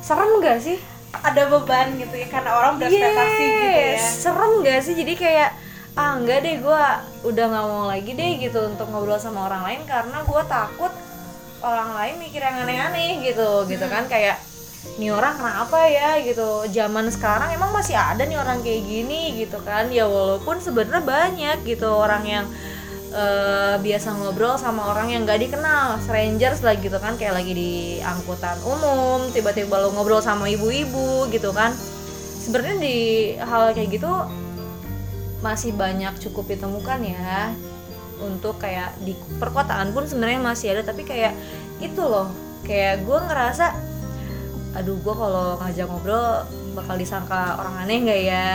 Serem 0.00 0.40
gak 0.40 0.64
sih? 0.64 0.80
Ada 1.10 1.50
beban 1.52 1.98
gitu 2.00 2.14
ya 2.16 2.26
karena 2.30 2.56
orang 2.56 2.80
berekspektasi 2.80 3.42
gitu 3.44 3.66
ya. 3.68 3.86
Yes, 3.98 4.24
serem 4.24 4.52
gak 4.64 4.80
sih? 4.80 4.94
Jadi 4.96 5.12
kayak 5.18 5.50
ah 5.98 6.14
enggak 6.18 6.46
deh 6.46 6.62
gue 6.62 6.82
udah 7.26 7.44
nggak 7.50 7.66
mau 7.66 7.84
lagi 7.90 8.12
deh 8.14 8.38
gitu 8.38 8.62
untuk 8.66 8.86
ngobrol 8.90 9.18
sama 9.18 9.50
orang 9.50 9.62
lain 9.66 9.82
karena 9.86 10.22
gue 10.22 10.42
takut 10.46 10.92
orang 11.60 11.90
lain 11.98 12.14
mikir 12.22 12.40
yang 12.40 12.56
aneh-aneh 12.62 13.20
gitu 13.26 13.66
gitu 13.66 13.86
kan 13.90 14.06
kayak 14.06 14.38
nih 14.96 15.12
orang 15.12 15.36
kenapa 15.36 15.76
ya 15.92 16.16
gitu 16.24 16.64
zaman 16.72 17.12
sekarang 17.12 17.52
emang 17.52 17.68
masih 17.68 18.00
ada 18.00 18.24
nih 18.24 18.40
orang 18.40 18.64
kayak 18.64 18.80
gini 18.88 19.36
gitu 19.36 19.60
kan 19.60 19.92
ya 19.92 20.08
walaupun 20.08 20.56
sebenarnya 20.56 21.04
banyak 21.04 21.58
gitu 21.68 21.84
orang 21.84 22.24
yang 22.24 22.46
eh, 23.12 23.76
biasa 23.76 24.16
ngobrol 24.16 24.56
sama 24.56 24.88
orang 24.88 25.12
yang 25.12 25.28
gak 25.28 25.42
dikenal 25.42 26.00
strangers 26.00 26.64
lah 26.64 26.80
gitu 26.80 26.96
kan 26.96 27.20
kayak 27.20 27.36
lagi 27.44 27.52
di 27.52 27.72
angkutan 28.00 28.56
umum 28.64 29.28
tiba-tiba 29.34 29.76
lo 29.84 29.92
ngobrol 29.92 30.24
sama 30.24 30.48
ibu-ibu 30.48 31.28
gitu 31.28 31.52
kan. 31.52 31.76
Sebenarnya 32.40 32.76
di 32.80 32.98
hal 33.36 33.76
kayak 33.76 34.00
gitu 34.00 34.10
masih 35.40 35.72
banyak 35.72 36.12
cukup 36.20 36.52
ditemukan 36.52 37.00
ya 37.00 37.52
untuk 38.20 38.60
kayak 38.60 38.92
di 39.00 39.16
perkotaan 39.40 39.96
pun 39.96 40.04
sebenarnya 40.04 40.40
masih 40.40 40.76
ada 40.76 40.84
tapi 40.84 41.08
kayak 41.08 41.32
itu 41.80 42.00
loh 42.04 42.28
kayak 42.68 43.00
gue 43.08 43.18
ngerasa 43.24 43.72
aduh 44.76 45.00
gue 45.00 45.14
kalau 45.16 45.56
ngajak 45.58 45.88
ngobrol 45.88 46.44
bakal 46.70 46.94
disangka 46.94 47.58
orang 47.58 47.74
aneh 47.82 47.96
nggak 48.06 48.22
ya? 48.22 48.50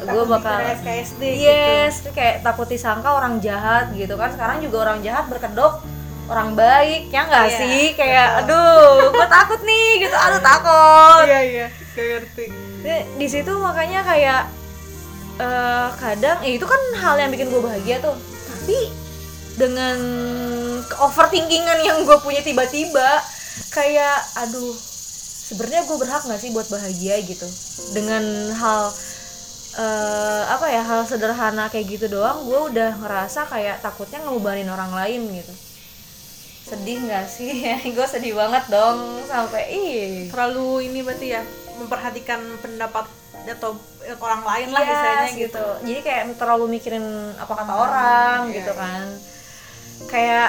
Gue 0.00 0.24
bakal 0.24 0.56
SKSD 0.80 1.20
gitu. 1.20 1.44
Yes 1.44 2.00
kayak 2.16 2.40
takut 2.40 2.64
disangka 2.64 3.12
orang 3.12 3.36
jahat 3.44 3.92
gitu 3.92 4.16
kan. 4.16 4.32
Sekarang 4.32 4.64
juga 4.64 4.88
orang 4.88 5.04
jahat 5.04 5.28
berkedok 5.28 5.84
orang 6.32 6.56
baik 6.56 7.12
ya 7.12 7.28
nggak 7.28 7.46
Iya, 7.52 7.58
sih? 7.60 7.82
Kayak 7.92 8.28
betul. 8.40 8.56
aduh 8.56 9.12
gue 9.12 9.26
takut 9.28 9.60
nih 9.60 9.88
gitu. 10.08 10.16
Aduh 10.16 10.40
takut. 10.40 11.22
Iya 11.28 11.40
iya 11.44 11.66
gak 11.68 12.06
ngerti. 12.06 12.44
Di 13.20 13.26
situ 13.28 13.52
makanya 13.60 14.00
kayak 14.06 14.42
eh, 15.38 15.88
kadang 15.96 16.38
eh, 16.44 16.58
itu 16.58 16.66
kan 16.66 16.80
hal 16.98 17.14
yang 17.18 17.30
bikin 17.30 17.48
gue 17.48 17.62
bahagia 17.62 18.02
tuh. 18.02 18.14
Tapi 18.18 18.78
dengan 19.58 19.98
overthinkingan 21.02 21.78
yang 21.82 21.98
gue 22.06 22.18
punya 22.22 22.42
tiba-tiba 22.42 23.22
kayak 23.74 24.18
aduh 24.38 24.74
sebenarnya 25.48 25.82
gue 25.88 25.96
berhak 25.98 26.22
nggak 26.26 26.40
sih 26.42 26.50
buat 26.52 26.68
bahagia 26.68 27.22
gitu? 27.24 27.48
Dengan 27.94 28.52
hal 28.54 28.92
eh, 29.78 30.42
apa 30.50 30.66
ya 30.68 30.82
hal 30.82 31.06
sederhana 31.06 31.70
kayak 31.70 31.86
gitu 31.98 32.06
doang 32.10 32.44
gue 32.44 32.60
udah 32.74 32.98
ngerasa 32.98 33.46
kayak 33.46 33.80
takutnya 33.80 34.22
ngebebanin 34.26 34.68
orang 34.68 34.92
lain 34.92 35.22
gitu. 35.32 35.54
Sedih 36.68 37.00
nggak 37.00 37.26
sih? 37.32 37.64
Gue 37.96 38.04
sedih 38.04 38.36
banget 38.36 38.68
dong 38.68 39.24
sampai 39.24 39.72
ih. 39.72 40.28
Terlalu 40.28 40.92
ini 40.92 41.00
berarti 41.00 41.32
ya 41.32 41.40
memperhatikan 41.80 42.44
pendapat 42.60 43.08
atau 43.46 43.78
orang 44.18 44.42
lain 44.42 44.68
lah 44.72 44.82
Yes, 44.82 45.36
gitu 45.36 45.64
Jadi 45.84 46.00
kayak 46.00 46.22
terlalu 46.40 46.80
mikirin 46.80 47.04
apa 47.36 47.52
kata 47.52 47.74
orang 47.76 48.40
iya, 48.50 48.56
gitu 48.62 48.72
iya. 48.72 48.80
kan. 48.80 49.04
Kayak 50.08 50.48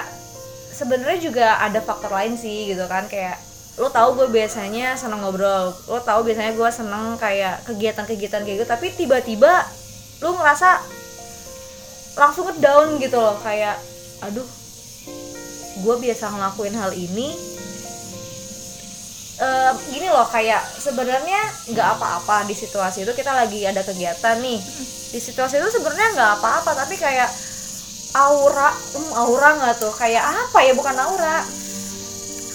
sebenarnya 0.72 1.20
juga 1.20 1.48
ada 1.60 1.80
faktor 1.84 2.12
lain 2.16 2.40
sih 2.40 2.72
gitu 2.72 2.88
kan 2.88 3.06
kayak 3.12 3.36
lo 3.80 3.88
tahu 3.88 4.16
gue 4.20 4.28
biasanya 4.28 5.00
seneng 5.00 5.24
ngobrol, 5.24 5.72
lo 5.72 6.00
tahu 6.04 6.28
biasanya 6.28 6.52
gue 6.52 6.70
seneng 6.72 7.16
kayak 7.16 7.64
kegiatan-kegiatan 7.64 8.44
kayak 8.44 8.58
gitu, 8.60 8.68
tapi 8.68 8.92
tiba-tiba 8.92 9.64
lo 10.20 10.36
ngerasa 10.36 10.84
langsung 12.20 12.52
ke 12.52 12.60
down 12.60 13.00
gitu 13.00 13.16
loh 13.16 13.40
kayak 13.40 13.80
aduh 14.20 14.44
gue 15.80 15.96
biasa 15.96 16.28
ngelakuin 16.28 16.76
hal 16.76 16.92
ini 16.92 17.32
gini 19.88 20.12
loh 20.12 20.28
kayak 20.28 20.60
sebenarnya 20.84 21.40
nggak 21.72 21.88
apa-apa 21.96 22.44
di 22.44 22.52
situasi 22.52 23.08
itu 23.08 23.16
kita 23.16 23.32
lagi 23.32 23.64
ada 23.64 23.80
kegiatan 23.88 24.36
nih. 24.44 24.60
Di 25.10 25.20
situasi 25.20 25.64
itu 25.64 25.80
sebenarnya 25.80 26.12
nggak 26.12 26.32
apa-apa 26.44 26.72
tapi 26.76 27.00
kayak 27.00 27.32
aura 28.20 28.76
hmm, 28.76 29.12
aura 29.16 29.50
nggak 29.56 29.76
tuh? 29.80 29.96
Kayak 29.96 30.28
apa 30.28 30.60
ya? 30.60 30.76
Bukan 30.76 30.96
aura. 31.00 31.48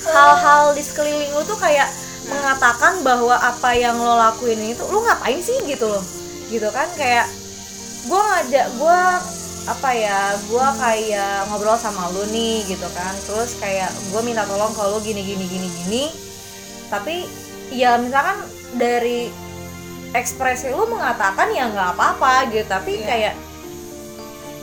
Hal-hal 0.05 0.77
di 0.77 0.85
sekeliling 0.85 1.33
lu 1.33 1.41
tuh 1.49 1.57
kayak 1.57 1.89
mengatakan 2.29 3.01
bahwa 3.01 3.33
apa 3.33 3.73
yang 3.73 3.97
lo 3.97 4.21
lakuin 4.21 4.61
itu 4.77 4.85
lu 4.93 5.01
ngapain 5.09 5.41
sih 5.41 5.57
gitu 5.65 5.89
loh? 5.89 6.05
Gitu 6.53 6.69
kan? 6.69 6.93
Kayak 7.01 7.33
gue 8.05 8.21
ngajak 8.21 8.67
gue 8.77 9.01
apa 9.65 9.91
ya 9.97 10.37
gue 10.45 10.67
kayak 10.77 11.49
ngobrol 11.49 11.81
sama 11.81 12.13
lu 12.13 12.29
nih 12.29 12.69
gitu 12.69 12.85
kan? 12.93 13.17
Terus 13.25 13.57
kayak 13.57 13.89
gue 14.13 14.21
minta 14.21 14.45
tolong 14.45 14.77
kalau 14.77 15.01
gini 15.01 15.25
gini 15.25 15.49
gini 15.49 15.69
gini 15.73 16.34
tapi 16.95 17.27
ya 17.75 17.99
misalkan 17.99 18.39
dari 18.79 19.31
ekspresi 20.15 20.71
lu 20.71 20.87
mengatakan 20.87 21.51
ya 21.51 21.67
nggak 21.67 21.99
apa-apa 21.99 22.47
gitu. 22.55 22.67
Tapi 22.71 23.03
Iya. 23.03 23.07
kayak 23.07 23.35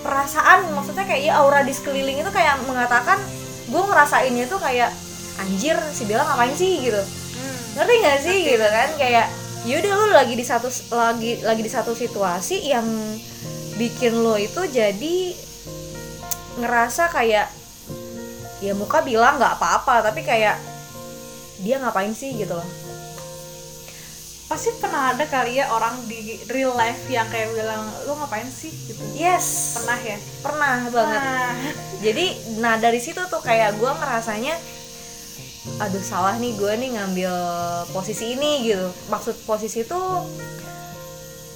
perasaan 0.02 0.72
maksudnya 0.74 1.06
kayak 1.06 1.22
ya 1.28 1.34
aura 1.44 1.62
di 1.62 1.76
sekeliling 1.76 2.24
itu 2.24 2.32
kayak 2.34 2.58
mengatakan 2.66 3.20
gue 3.68 3.84
ngerasainnya 3.84 4.50
tuh 4.50 4.58
kayak 4.58 4.90
anjir 5.38 5.78
si 5.92 6.08
Bella 6.08 6.24
ngapain 6.26 6.56
sih? 6.56 6.82
gitu. 6.82 6.98
Hmm. 6.98 7.58
ngerti 7.78 7.94
nggak 8.00 8.20
sih? 8.24 8.38
Gitu 8.56 8.68
kan 8.68 8.90
kayak 8.98 9.28
yaudah 9.62 9.94
lu 9.94 10.06
lagi 10.10 10.34
di 10.34 10.46
satu 10.48 10.68
lagi 10.90 11.38
lagi 11.46 11.62
di 11.62 11.72
satu 11.72 11.94
situasi 11.94 12.66
yang 12.66 12.88
bikin 13.78 14.18
lo 14.26 14.34
itu 14.36 14.58
jadi 14.66 15.18
ngerasa 16.58 17.14
kayak 17.14 17.48
ya 18.62 18.74
muka 18.74 19.02
bilang 19.06 19.38
nggak 19.38 19.58
apa-apa 19.58 20.10
tapi 20.10 20.26
kayak 20.26 20.58
dia 21.62 21.77
ngapain 21.82 22.12
sih 22.13 22.34
gitu 22.36 22.58
loh. 22.58 22.70
Pasti 24.51 24.68
pernah 24.84 25.15
ada 25.15 25.24
kali 25.32 25.63
ya 25.63 25.72
orang 25.72 25.96
di 26.12 26.36
real 26.51 26.75
life 26.75 27.08
yang 27.08 27.24
kayak 27.32 27.56
bilang 27.56 27.88
lu 28.03 28.20
ngapain 28.20 28.50
sih? 28.51 28.68
gitu. 28.68 29.00
Yes. 29.15 29.80
Pernah 29.80 30.00
ya? 30.03 30.18
Pernah 30.44 30.77
banget. 30.91 31.22
Nah, 31.24 31.56
jadi 32.03 32.25
nah 32.60 32.75
dari 32.75 33.00
situ 33.00 33.24
tuh 33.32 33.39
kayak 33.39 33.80
gue 33.80 33.88
ngerasanya 33.88 34.56
aduh 35.77 36.01
salah 36.01 36.41
nih 36.41 36.58
gue 36.58 36.74
nih 36.74 36.89
ngambil 37.00 37.34
posisi 37.96 38.36
ini 38.36 38.68
gitu. 38.68 38.91
Maksud 39.08 39.48
posisi 39.48 39.88
itu 39.88 40.01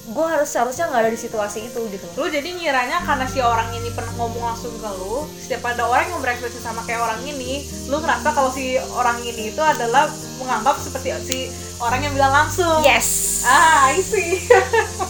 gue 0.06 0.28
harus 0.30 0.46
seharusnya 0.46 0.86
nggak 0.94 1.02
ada 1.02 1.12
di 1.12 1.18
situasi 1.18 1.66
itu 1.66 1.82
gitu. 1.90 2.06
Lu 2.14 2.30
jadi 2.30 2.46
ngiranya 2.46 3.02
karena 3.02 3.26
si 3.26 3.42
orang 3.42 3.74
ini 3.74 3.90
pernah 3.90 4.14
ngomong 4.22 4.54
langsung 4.54 4.74
ke 4.78 4.90
lu 5.02 5.26
setiap 5.42 5.66
ada 5.74 5.90
orang 5.90 6.06
yang 6.14 6.22
berekspresi 6.22 6.62
sama 6.62 6.86
kayak 6.86 7.02
orang 7.02 7.18
ini 7.26 7.66
lu 7.90 7.98
ngerasa 7.98 8.30
kalau 8.30 8.54
si 8.54 8.78
orang 8.94 9.18
ini 9.26 9.50
itu 9.50 9.62
adalah 9.66 10.06
menganggap 10.38 10.78
seperti 10.78 11.10
si 11.26 11.38
orang 11.82 12.06
yang 12.06 12.14
bilang 12.14 12.34
langsung. 12.46 12.86
Yes. 12.86 13.42
Ah 13.50 13.90
I 13.90 14.02
see. 14.06 14.46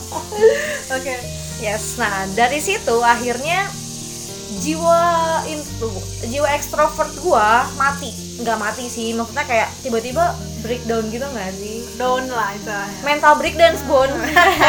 Oke. 0.95 1.15
Yes 1.59 1.99
nah 1.99 2.23
dari 2.31 2.63
situ 2.63 2.95
akhirnya 3.03 3.67
jiwa 4.63 5.01
itu 5.51 5.91
jiwa 6.31 6.47
ekstrovert 6.55 7.11
gue 7.19 7.47
mati. 7.75 8.15
Nggak 8.39 8.57
mati 8.63 8.87
sih 8.87 9.11
maksudnya 9.11 9.43
kayak 9.43 9.67
tiba-tiba 9.83 10.31
breakdown 10.65 11.05
gitu 11.13 11.25
nggak 11.29 11.51
sih? 11.53 11.85
Down 11.95 12.25
lah 12.33 12.51
istilahnya. 12.57 12.99
Mental 13.05 13.33
breakdance 13.37 13.81
bun. 13.85 14.09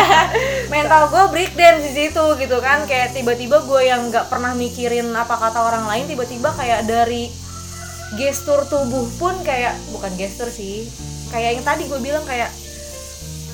Mental 0.74 1.02
gue 1.08 1.24
breakdance 1.32 1.80
di 1.88 1.92
situ 1.96 2.24
gitu 2.36 2.56
kan. 2.60 2.84
Kayak 2.84 3.16
tiba-tiba 3.16 3.64
gue 3.64 3.82
yang 3.88 4.12
nggak 4.12 4.28
pernah 4.28 4.52
mikirin 4.52 5.08
apa 5.16 5.40
kata 5.40 5.64
orang 5.64 5.88
lain 5.88 6.04
tiba-tiba 6.04 6.52
kayak 6.52 6.84
dari 6.84 7.32
gestur 8.14 8.62
tubuh 8.70 9.10
pun 9.18 9.34
kayak 9.42 9.74
bukan 9.90 10.14
gestur 10.14 10.46
sih 10.46 10.86
kayak 11.34 11.58
yang 11.58 11.64
tadi 11.66 11.90
gue 11.90 11.98
bilang 11.98 12.22
kayak 12.22 12.54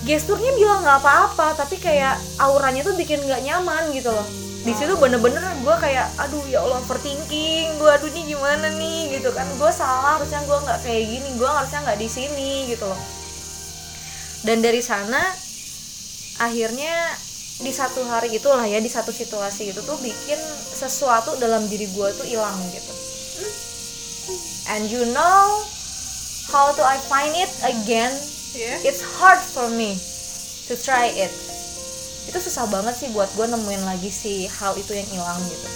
gesturnya 0.04 0.52
bilang 0.58 0.84
nggak 0.84 1.00
apa-apa 1.00 1.56
tapi 1.56 1.80
kayak 1.80 2.20
auranya 2.36 2.84
tuh 2.84 2.92
bikin 2.98 3.22
nggak 3.24 3.40
nyaman 3.48 3.88
gitu 3.96 4.12
loh 4.12 4.26
di 4.62 4.72
situ 4.78 4.94
bener-bener 4.94 5.42
gue 5.42 5.76
kayak 5.82 6.06
aduh 6.22 6.46
ya 6.46 6.62
allah 6.62 6.78
overthinking 6.86 7.82
gue 7.82 7.90
aduh 7.90 8.06
ini 8.14 8.30
gimana 8.30 8.70
nih? 8.78 9.18
Gitu 9.18 9.34
kan. 9.34 9.46
Gue 9.58 9.70
salah 9.74 10.18
harusnya 10.18 10.38
gue 10.46 10.54
nggak 10.54 10.78
kayak 10.86 11.02
gini. 11.02 11.28
Gue 11.34 11.50
harusnya 11.50 11.82
nggak 11.82 11.98
di 11.98 12.08
sini 12.08 12.70
gitu 12.70 12.86
loh. 12.86 13.00
Dan 14.46 14.62
dari 14.62 14.78
sana 14.78 15.18
akhirnya 16.38 16.94
di 17.62 17.70
satu 17.74 18.06
hari 18.06 18.34
itulah 18.38 18.62
ya 18.66 18.78
di 18.78 18.90
satu 18.90 19.10
situasi 19.10 19.74
itu 19.74 19.82
tuh 19.82 19.98
bikin 19.98 20.38
sesuatu 20.78 21.34
dalam 21.42 21.66
diri 21.66 21.90
gue 21.90 22.08
tuh 22.14 22.26
hilang 22.26 22.58
gitu. 22.70 22.94
And 24.70 24.86
you 24.86 25.02
know 25.10 25.66
how 26.54 26.70
to 26.70 26.82
I 26.86 27.02
find 27.10 27.34
it 27.34 27.50
again? 27.66 28.14
Ya 28.54 28.78
it's 28.86 29.02
hard 29.18 29.42
for 29.42 29.66
me 29.74 29.98
to 30.70 30.78
try 30.78 31.10
it 31.10 31.34
itu 32.22 32.38
susah 32.38 32.70
banget 32.70 32.94
sih 32.94 33.08
buat 33.10 33.28
gue 33.34 33.46
nemuin 33.46 33.82
lagi 33.82 34.08
si 34.08 34.46
hal 34.46 34.78
itu 34.78 34.94
yang 34.94 35.08
hilang 35.10 35.40
gitu. 35.46 35.68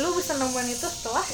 Lu 0.00 0.16
bisa 0.16 0.32
nemuin 0.34 0.68
itu 0.72 0.86
setelah? 0.88 1.26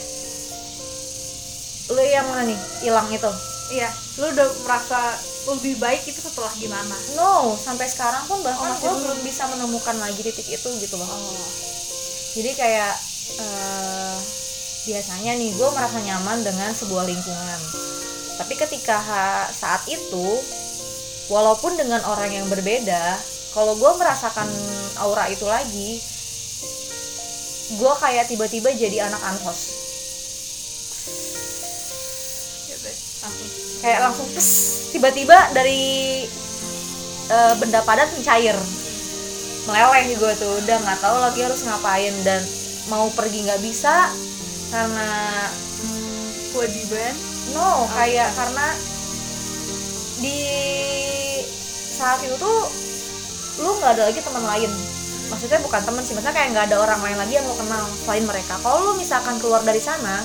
Lu 1.88 2.02
yang 2.02 2.26
mana 2.28 2.42
nih? 2.44 2.58
Hilang 2.84 3.08
itu? 3.08 3.30
Iya. 3.72 3.88
Lu 4.18 4.34
udah 4.34 4.48
merasa 4.66 5.14
lebih 5.48 5.80
baik 5.80 6.04
itu 6.04 6.20
setelah 6.20 6.52
gimana? 6.58 6.92
No 7.16 7.56
sampai 7.56 7.88
sekarang 7.88 8.26
pun 8.28 8.44
bahkan 8.44 8.68
Oh, 8.68 8.76
gue 8.76 8.84
belum. 8.84 9.00
belum 9.00 9.18
bisa 9.24 9.48
menemukan 9.48 9.96
lagi 9.96 10.20
titik 10.20 10.44
itu 10.44 10.68
gitu 10.82 10.94
loh. 11.00 11.08
Oh. 11.08 11.48
Jadi 12.36 12.50
kayak 12.52 12.92
eh, 13.40 14.16
biasanya 14.84 15.32
nih 15.38 15.54
gue 15.56 15.68
merasa 15.72 15.98
nyaman 16.02 16.44
dengan 16.44 16.70
sebuah 16.76 17.08
lingkungan. 17.08 17.60
Tapi 18.36 18.54
ketika 18.54 18.96
ha- 19.00 19.48
saat 19.48 19.86
itu 19.88 20.26
walaupun 21.28 21.76
dengan 21.76 22.04
orang 22.04 22.30
yang 22.32 22.46
berbeda 22.48 23.16
kalau 23.56 23.76
gue 23.76 23.92
merasakan 23.96 24.48
aura 25.00 25.28
itu 25.30 25.46
lagi 25.48 26.00
gue 27.68 27.92
kayak 28.00 28.32
tiba-tiba 28.32 28.72
jadi 28.72 29.08
anak 29.08 29.22
ansos 29.28 29.88
langsung. 33.28 33.48
Kayak 33.82 34.00
langsung 34.08 34.28
tes 34.32 34.48
tiba-tiba 34.94 35.36
dari 35.52 35.82
eh, 37.28 37.54
benda 37.58 37.80
padat 37.84 38.10
mencair. 38.14 38.56
Meleleh 39.68 40.16
gue 40.16 40.32
tuh 40.40 40.52
udah 40.64 40.76
nggak 40.80 41.00
tahu 41.04 41.16
lagi 41.20 41.40
harus 41.44 41.60
ngapain 41.68 42.14
dan 42.24 42.40
mau 42.88 43.12
pergi 43.12 43.44
nggak 43.44 43.60
bisa 43.60 44.08
karena 44.72 45.08
hmm, 45.84 46.28
kewajiban 46.56 47.12
no 47.52 47.84
kayak 47.92 48.32
karena 48.32 48.66
di 50.24 50.40
saat 52.00 52.24
itu 52.24 52.32
tuh 52.40 52.87
lu 53.58 53.70
nggak 53.78 53.90
ada 53.98 54.02
lagi 54.10 54.20
teman 54.22 54.44
lain. 54.44 54.70
Maksudnya 55.28 55.60
bukan 55.60 55.82
teman 55.84 56.02
sih 56.02 56.16
maksudnya 56.16 56.34
kayak 56.34 56.48
nggak 56.56 56.66
ada 56.72 56.76
orang 56.80 57.00
lain 57.04 57.18
lagi 57.20 57.34
yang 57.36 57.46
lo 57.46 57.54
kenal 57.58 57.84
selain 58.06 58.24
mereka. 58.24 58.54
Kalau 58.64 58.78
lu 58.80 58.92
misalkan 58.96 59.36
keluar 59.42 59.60
dari 59.60 59.82
sana 59.82 60.24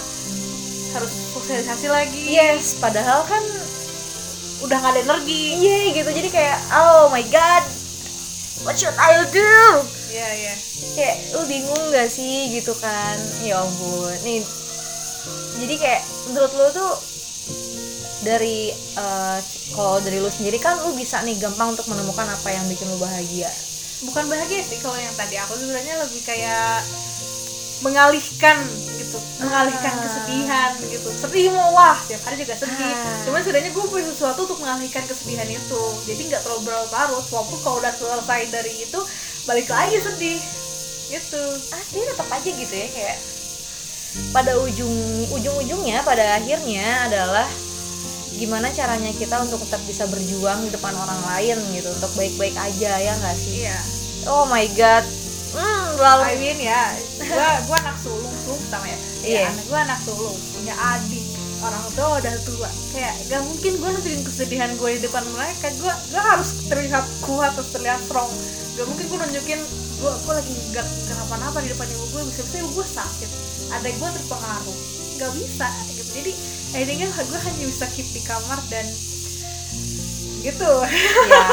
harus 0.93 1.11
sosialisasi 1.33 1.87
lagi. 1.91 2.23
Yes 2.33 2.77
padahal 2.79 3.25
kan 3.27 3.43
udah 4.63 4.77
nggak 4.79 4.93
ada 4.95 5.01
energi. 5.03 5.59
Iya 5.59 5.77
gitu. 5.97 6.09
Jadi 6.09 6.29
kayak 6.31 6.57
oh 6.71 7.11
my 7.11 7.25
god 7.27 7.63
what 8.63 8.79
should 8.79 8.95
I 8.95 9.21
do? 9.27 9.83
Iya 10.13 10.29
iya. 10.39 10.53
Kayak 10.93 11.17
lu 11.33 11.41
bingung 11.49 11.83
gak 11.89 12.05
sih 12.07 12.53
gitu 12.53 12.71
kan? 12.77 13.17
Ya 13.41 13.59
ampun 13.59 14.13
nih. 14.21 14.45
Jadi 15.57 15.75
kayak 15.81 16.01
menurut 16.29 16.51
lu 16.53 16.67
tuh 16.69 16.91
dari 18.23 18.71
eh, 18.73 19.39
kalau 19.71 19.99
dari 19.99 20.17
lu 20.17 20.31
sendiri 20.31 20.57
kan 20.57 20.79
lu 20.81 20.95
bisa 20.95 21.19
nih 21.21 21.37
gampang 21.37 21.75
untuk 21.75 21.85
menemukan 21.91 22.25
apa 22.25 22.49
yang 22.49 22.65
bikin 22.65 22.87
lu 22.87 22.97
bahagia. 22.97 23.51
Bukan 24.03 24.27
bahagia 24.27 24.63
sih 24.63 24.79
kalau 24.79 24.95
yang 24.95 25.13
tadi. 25.13 25.35
Aku 25.39 25.55
sebenarnya 25.55 25.99
lebih 26.01 26.23
kayak 26.23 26.83
mengalihkan 27.83 28.63
gitu 28.95 29.19
mengalihkan 29.43 29.91
Ah. 29.91 30.01
kesedihan 30.07 30.71
gitu. 30.87 31.09
Sedih 31.11 31.51
mau 31.51 31.75
wah 31.75 31.99
tiap 32.07 32.23
hari 32.23 32.39
juga 32.39 32.55
sedih. 32.55 32.95
Ah. 32.95 33.27
cuman 33.27 33.43
sebenarnya 33.43 33.71
gue 33.75 33.85
punya 33.85 34.07
sesuatu 34.07 34.47
untuk 34.47 34.59
mengalihkan 34.63 35.03
kesedihan 35.03 35.47
itu. 35.47 35.83
Jadi 36.07 36.21
nggak 36.31 36.41
terlalu 36.47 36.71
berlarut 36.71 37.25
walaupun 37.27 37.59
kalau 37.59 37.77
udah 37.83 37.91
selesai 37.91 38.41
dari 38.49 38.73
itu 38.87 38.99
balik 39.43 39.67
lagi 39.67 39.99
sedih. 39.99 40.39
Gitu. 41.11 41.43
Ah 41.75 41.83
dia 41.91 42.03
tetap 42.07 42.27
aja 42.31 42.49
gitu 42.49 42.73
ya 42.73 42.87
kayak 42.87 43.17
pada 44.31 44.53
ujung 44.61 44.93
ujung 45.33 45.55
ujungnya 45.59 46.05
pada 46.05 46.37
akhirnya 46.37 47.09
adalah 47.09 47.49
gimana 48.37 48.67
caranya 48.73 49.13
kita 49.13 49.45
untuk 49.45 49.61
tetap 49.61 49.81
bisa 49.85 50.09
berjuang 50.09 50.65
di 50.65 50.71
depan 50.73 50.93
orang 50.97 51.21
lain 51.29 51.57
gitu 51.73 51.89
untuk 51.93 52.11
baik-baik 52.17 52.55
aja 52.57 52.91
ya 52.97 53.13
nggak 53.13 53.37
sih? 53.37 53.65
Iya. 53.65 53.77
Oh 54.25 54.49
my 54.49 54.65
god. 54.73 55.05
Hmm 55.53 55.85
lalu 56.01 56.23
I 56.25 56.35
mean 56.41 56.59
ya 56.65 56.97
gue 57.21 57.49
gue 57.69 57.77
anak 57.77 57.97
sulung 58.01 58.33
sulung 58.41 58.59
pertama 58.67 58.89
ya. 58.89 58.97
Iya. 59.21 59.37
ya 59.37 59.47
anak 59.53 59.65
gue 59.69 59.79
anak 59.79 59.99
sulung 60.01 60.37
punya 60.57 60.75
adik. 60.75 61.25
Orang 61.63 61.85
tua 61.95 62.19
udah 62.19 62.35
tua. 62.43 62.69
Kayak 62.91 63.15
gak 63.31 63.41
mungkin 63.47 63.71
gue 63.79 63.89
nunjukin 63.95 64.23
kesedihan 64.27 64.71
gue 64.75 64.89
di 64.97 65.01
depan 65.05 65.23
mereka. 65.31 65.71
Gue 65.79 65.93
gue 66.11 66.21
harus 66.21 66.49
terlihat 66.67 67.05
kuat 67.23 67.55
atau 67.55 67.63
terlihat 67.71 68.01
strong. 68.03 68.31
Gak 68.75 68.85
mungkin 68.89 69.05
gue 69.07 69.19
nunjukin 69.29 69.59
gue 70.03 70.11
gue 70.11 70.33
lagi 70.33 70.53
gak 70.75 70.87
kenapa-napa 71.07 71.63
di 71.63 71.69
depan 71.71 71.87
ibu 71.87 72.05
gue 72.11 72.21
bisa 72.33 72.41
bisa 72.49 72.55
ibu 72.59 72.69
gue 72.81 72.87
sakit. 72.89 73.29
Ada 73.71 73.87
gue 73.93 74.09
terpengaruh. 74.19 74.77
Nggak 75.13 75.31
bisa 75.37 75.69
jadi 76.13 76.32
akhirnya 76.74 77.08
gue 77.10 77.39
hanya 77.39 77.63
bisa 77.65 77.86
keep 77.89 78.08
di 78.08 78.22
kamar 78.22 78.58
dan 78.67 78.86
gitu. 80.39 80.72
Ya 81.25 81.43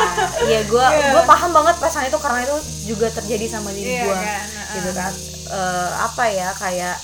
iya 0.45 0.61
gue 0.65 0.83
Iya. 0.83 1.15
gue 1.15 1.23
paham 1.33 1.51
banget 1.53 1.79
perasaan 1.79 2.07
itu 2.07 2.19
karena 2.19 2.43
itu 2.43 2.57
juga 2.87 3.07
terjadi 3.11 3.47
sama 3.49 3.71
diri 3.71 3.95
Iya 3.95 4.05
gue 4.05 4.17
kan, 4.17 4.45
gitu 4.75 4.91
kan. 4.93 5.13
Eh, 5.51 5.91
apa 5.97 6.25
ya 6.27 6.49
kayak 6.55 6.97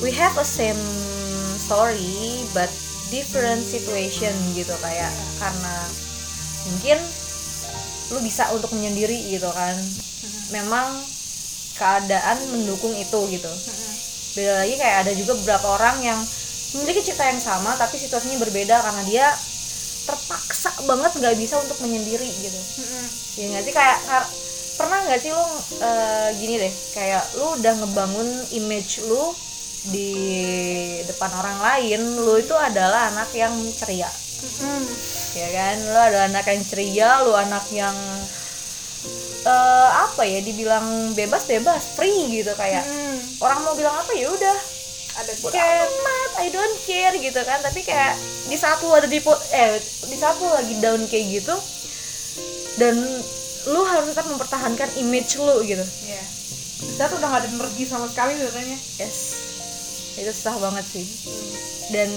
we 0.00 0.10
have 0.10 0.32
a 0.34 0.44
same 0.44 0.80
story 1.58 2.42
but 2.50 2.68
different 3.08 3.60
situation 3.62 4.32
gitu 4.52 4.72
kayak 4.80 5.12
karena 5.36 5.74
mungkin 6.66 6.98
lu 8.08 8.20
bisa 8.20 8.48
untuk 8.50 8.72
menyendiri 8.72 9.28
gitu 9.28 9.48
kan. 9.48 9.76
Memang 10.50 11.04
keadaan 11.74 12.36
mendukung 12.48 12.92
itu 12.92 13.18
gitu. 13.28 13.52
Beda 14.32 14.64
lagi 14.64 14.74
kayak 14.76 14.96
ada 15.04 15.12
juga 15.12 15.32
beberapa 15.36 15.76
orang 15.76 15.96
yang 16.00 16.20
memiliki 16.72 17.04
cerita 17.04 17.28
yang 17.28 17.36
sama 17.36 17.76
tapi 17.76 17.96
situasinya 17.96 18.40
berbeda 18.40 18.80
karena 18.80 19.02
dia 19.04 19.26
terpaksa 20.02 20.72
banget 20.82 21.12
nggak 21.14 21.36
bisa 21.36 21.60
untuk 21.60 21.78
menyendiri 21.78 22.26
gitu 22.26 22.60
Mm-mm. 22.80 23.04
ya 23.38 23.44
nggak 23.52 23.62
sih 23.62 23.74
kayak 23.74 23.98
kar- 24.02 24.32
pernah 24.72 24.98
nggak 25.04 25.20
sih 25.20 25.30
lu 25.30 25.46
eh, 25.78 26.28
gini 26.40 26.54
deh 26.58 26.72
kayak 26.90 27.22
lu 27.38 27.60
udah 27.60 27.72
ngebangun 27.76 28.28
image 28.50 29.04
lu 29.04 29.30
di 29.84 30.10
depan 31.04 31.30
orang 31.34 31.58
lain 31.60 32.00
lu 32.18 32.34
itu 32.38 32.54
adalah 32.54 33.12
anak 33.12 33.30
yang 33.36 33.52
ceria 33.76 34.08
Mm-mm. 34.42 34.82
ya 35.36 35.48
kan 35.52 35.76
lu 35.86 35.98
adalah 35.98 36.26
anak 36.26 36.46
yang 36.48 36.62
ceria 36.64 37.08
lu 37.22 37.32
anak 37.36 37.64
yang 37.70 37.94
eh, 39.42 39.90
apa 40.06 40.22
ya 40.22 40.40
dibilang 40.40 41.12
bebas 41.12 41.46
bebas 41.46 41.98
free 41.98 42.42
gitu 42.42 42.52
kayak 42.54 42.86
Mm-mm. 42.86 43.42
orang 43.42 43.58
mau 43.62 43.74
bilang 43.74 43.94
apa 43.98 44.12
ya 44.14 44.30
udah. 44.30 44.58
Ada 45.12 45.32
chat 45.44 45.92
amat 45.92 46.30
I 46.40 46.48
don't 46.48 46.76
care 46.88 47.12
gitu 47.20 47.40
kan. 47.44 47.60
Tapi 47.60 47.84
kayak 47.84 48.16
di 48.48 48.56
saat 48.56 48.80
lu 48.80 48.96
ada 48.96 49.04
di 49.04 49.20
eh 49.52 49.76
di 50.08 50.16
saat 50.16 50.40
lu 50.40 50.48
lagi 50.48 50.74
down 50.80 51.04
kayak 51.04 51.42
gitu 51.42 51.54
dan 52.80 52.96
lu 53.68 53.80
harus 53.84 54.08
tetap 54.10 54.24
mempertahankan 54.24 54.88
image 54.96 55.36
lu 55.36 55.60
gitu. 55.68 55.84
Ya 56.08 56.22
kita 56.82 57.06
tuh 57.06 57.16
udah 57.22 57.28
gak 57.30 57.40
ada 57.46 57.48
energi 57.54 57.84
sama 57.86 58.10
sekali 58.10 58.34
sebenarnya 58.34 58.78
yes. 58.98 59.18
Itu 60.18 60.30
susah 60.34 60.58
banget 60.58 60.84
sih. 60.90 61.06
Dan 61.94 62.08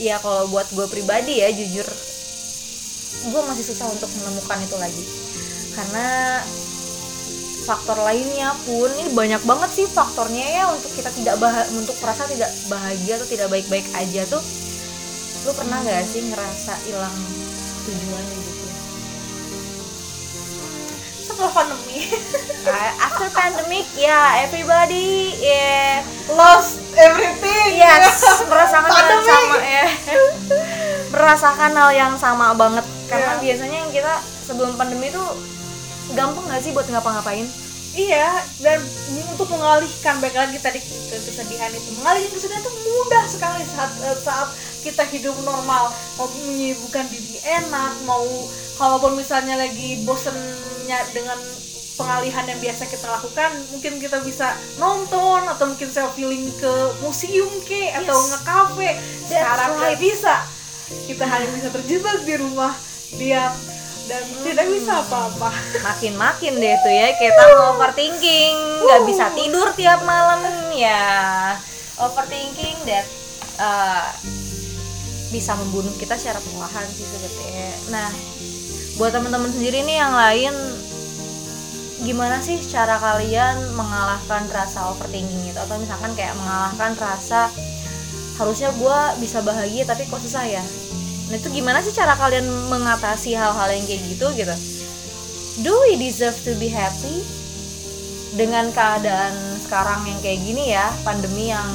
ya 0.00 0.16
kalau 0.18 0.48
buat 0.48 0.66
gue 0.72 0.86
pribadi 0.88 1.44
ya 1.44 1.52
jujur 1.52 1.86
gue 3.24 3.42
masih 3.46 3.64
susah 3.68 3.86
untuk 3.92 4.10
menemukan 4.20 4.58
itu 4.64 4.76
lagi. 4.80 5.04
Karena 5.76 6.40
faktor 7.64 7.96
lainnya 8.04 8.52
pun 8.68 8.92
ini 9.00 9.08
banyak 9.16 9.40
banget 9.48 9.70
sih 9.72 9.86
faktornya 9.88 10.44
ya 10.44 10.64
untuk 10.68 10.92
kita 10.92 11.08
tidak 11.16 11.40
bah 11.40 11.64
untuk 11.72 11.96
merasa 12.04 12.28
tidak 12.28 12.52
bahagia 12.68 13.16
atau 13.16 13.28
tidak 13.28 13.48
baik-baik 13.48 13.88
aja 13.96 14.22
tuh. 14.28 14.44
Lu 15.48 15.52
pernah 15.56 15.80
gak 15.80 16.04
sih 16.04 16.28
ngerasa 16.28 16.72
hilang 16.84 17.16
tujuan 17.88 18.24
gitu? 18.28 18.52
Setelah 21.24 21.52
pandemi. 21.52 21.98
Uh, 22.64 22.92
after 22.96 23.28
pandemic 23.32 23.84
ya 23.96 24.44
everybody 24.44 25.36
ya. 25.40 26.00
Lost 26.32 26.80
everything. 26.96 27.76
Yes 27.80 28.44
merasakan 28.44 28.88
hal 28.92 29.20
sama 29.24 29.56
ya. 29.60 29.86
Merasakan 31.12 31.72
hal 31.76 31.90
yang 31.92 32.12
sama 32.20 32.52
banget. 32.56 32.84
Karena 33.08 33.36
Iya. 33.36 33.40
biasanya 33.40 33.76
yang 33.84 33.92
kita 33.92 34.14
sebelum 34.48 34.76
pandemi 34.76 35.08
itu 35.12 35.24
gampang 36.12 36.44
gak 36.52 36.60
sih 36.60 36.76
buat 36.76 36.84
ngapa-ngapain 36.90 37.48
Iya, 37.94 38.42
dan 38.58 38.82
untuk 39.30 39.46
mengalihkan 39.54 40.18
baik 40.18 40.34
lagi 40.34 40.58
tadi 40.58 40.82
ke 40.82 41.14
kesedihan 41.14 41.70
itu, 41.70 41.94
mengalihkan 42.02 42.34
kesedihan 42.34 42.58
itu 42.58 42.72
mudah 42.90 43.24
sekali 43.30 43.62
saat 43.70 43.92
eh, 44.02 44.18
saat 44.18 44.48
kita 44.82 45.06
hidup 45.14 45.38
normal, 45.46 45.94
mau 46.18 46.26
menyibukkan 46.42 47.06
diri 47.06 47.38
enak, 47.46 47.94
mau 48.02 48.26
kalaupun 48.82 49.14
misalnya 49.14 49.54
lagi 49.54 50.02
bosennya 50.02 51.06
dengan 51.14 51.38
pengalihan 51.94 52.42
yang 52.50 52.58
biasa 52.58 52.82
kita 52.90 53.06
lakukan, 53.06 53.50
mungkin 53.70 54.02
kita 54.02 54.18
bisa 54.26 54.58
nonton 54.82 55.46
atau 55.46 55.70
mungkin 55.70 55.86
self 55.86 56.18
healing 56.18 56.50
ke 56.58 56.74
museum 56.98 57.50
ke 57.62 57.94
atau 57.94 58.18
Yes. 58.18 58.26
nge-cafe. 58.34 58.90
Sekarang 59.30 59.72
right. 59.78 60.02
bisa, 60.02 60.42
kita 61.06 61.30
hanya 61.30 61.46
bisa 61.54 61.70
terjebak 61.70 62.26
di 62.26 62.34
rumah 62.42 62.74
diam 63.14 63.54
dan 64.04 64.22
tidak 64.44 64.66
bisa 64.68 65.00
apa-apa. 65.00 65.50
makin-makin 65.80 66.52
deh 66.60 66.76
tuh 66.84 66.92
ya 66.92 67.08
kita 67.16 67.42
overthinking. 67.72 68.54
Nggak 68.84 69.02
bisa 69.08 69.24
tidur 69.32 69.68
tiap 69.76 70.04
malam 70.04 70.44
ya. 70.76 71.56
Overthinking 71.96 72.76
that 72.84 73.06
uh, 73.60 74.10
bisa 75.32 75.56
membunuh 75.58 75.92
kita 75.96 76.14
secara 76.20 76.38
perlahan 76.38 76.86
sih 76.90 77.06
sebetulnya. 77.06 77.70
Nah 77.90 78.10
buat 78.94 79.10
teman-teman 79.10 79.50
sendiri 79.50 79.82
nih 79.82 79.98
yang 79.98 80.14
lain 80.14 80.54
gimana 82.04 82.38
sih 82.44 82.60
cara 82.68 83.00
kalian 83.00 83.72
mengalahkan 83.72 84.44
rasa 84.52 84.92
overthinking 84.92 85.48
itu? 85.48 85.58
Atau 85.58 85.80
misalkan 85.80 86.12
kayak 86.12 86.36
mengalahkan 86.36 86.92
rasa 87.00 87.48
harusnya 88.34 88.74
gue 88.74 88.98
bisa 89.22 89.38
bahagia 89.46 89.86
tapi 89.86 90.10
kok 90.10 90.18
susah 90.18 90.42
ya 90.42 90.62
nah 91.32 91.36
itu 91.40 91.48
gimana 91.48 91.80
sih 91.80 91.94
cara 91.96 92.12
kalian 92.16 92.44
mengatasi 92.68 93.32
hal-hal 93.32 93.68
yang 93.72 93.84
kayak 93.88 94.02
gitu 94.12 94.26
gitu? 94.36 94.56
Do 95.64 95.72
we 95.86 95.94
deserve 95.96 96.36
to 96.42 96.52
be 96.58 96.66
happy 96.66 97.22
dengan 98.34 98.74
keadaan 98.74 99.32
sekarang 99.62 100.02
yang 100.04 100.18
kayak 100.20 100.42
gini 100.42 100.74
ya? 100.74 100.90
Pandemi 101.06 101.54
yang 101.54 101.68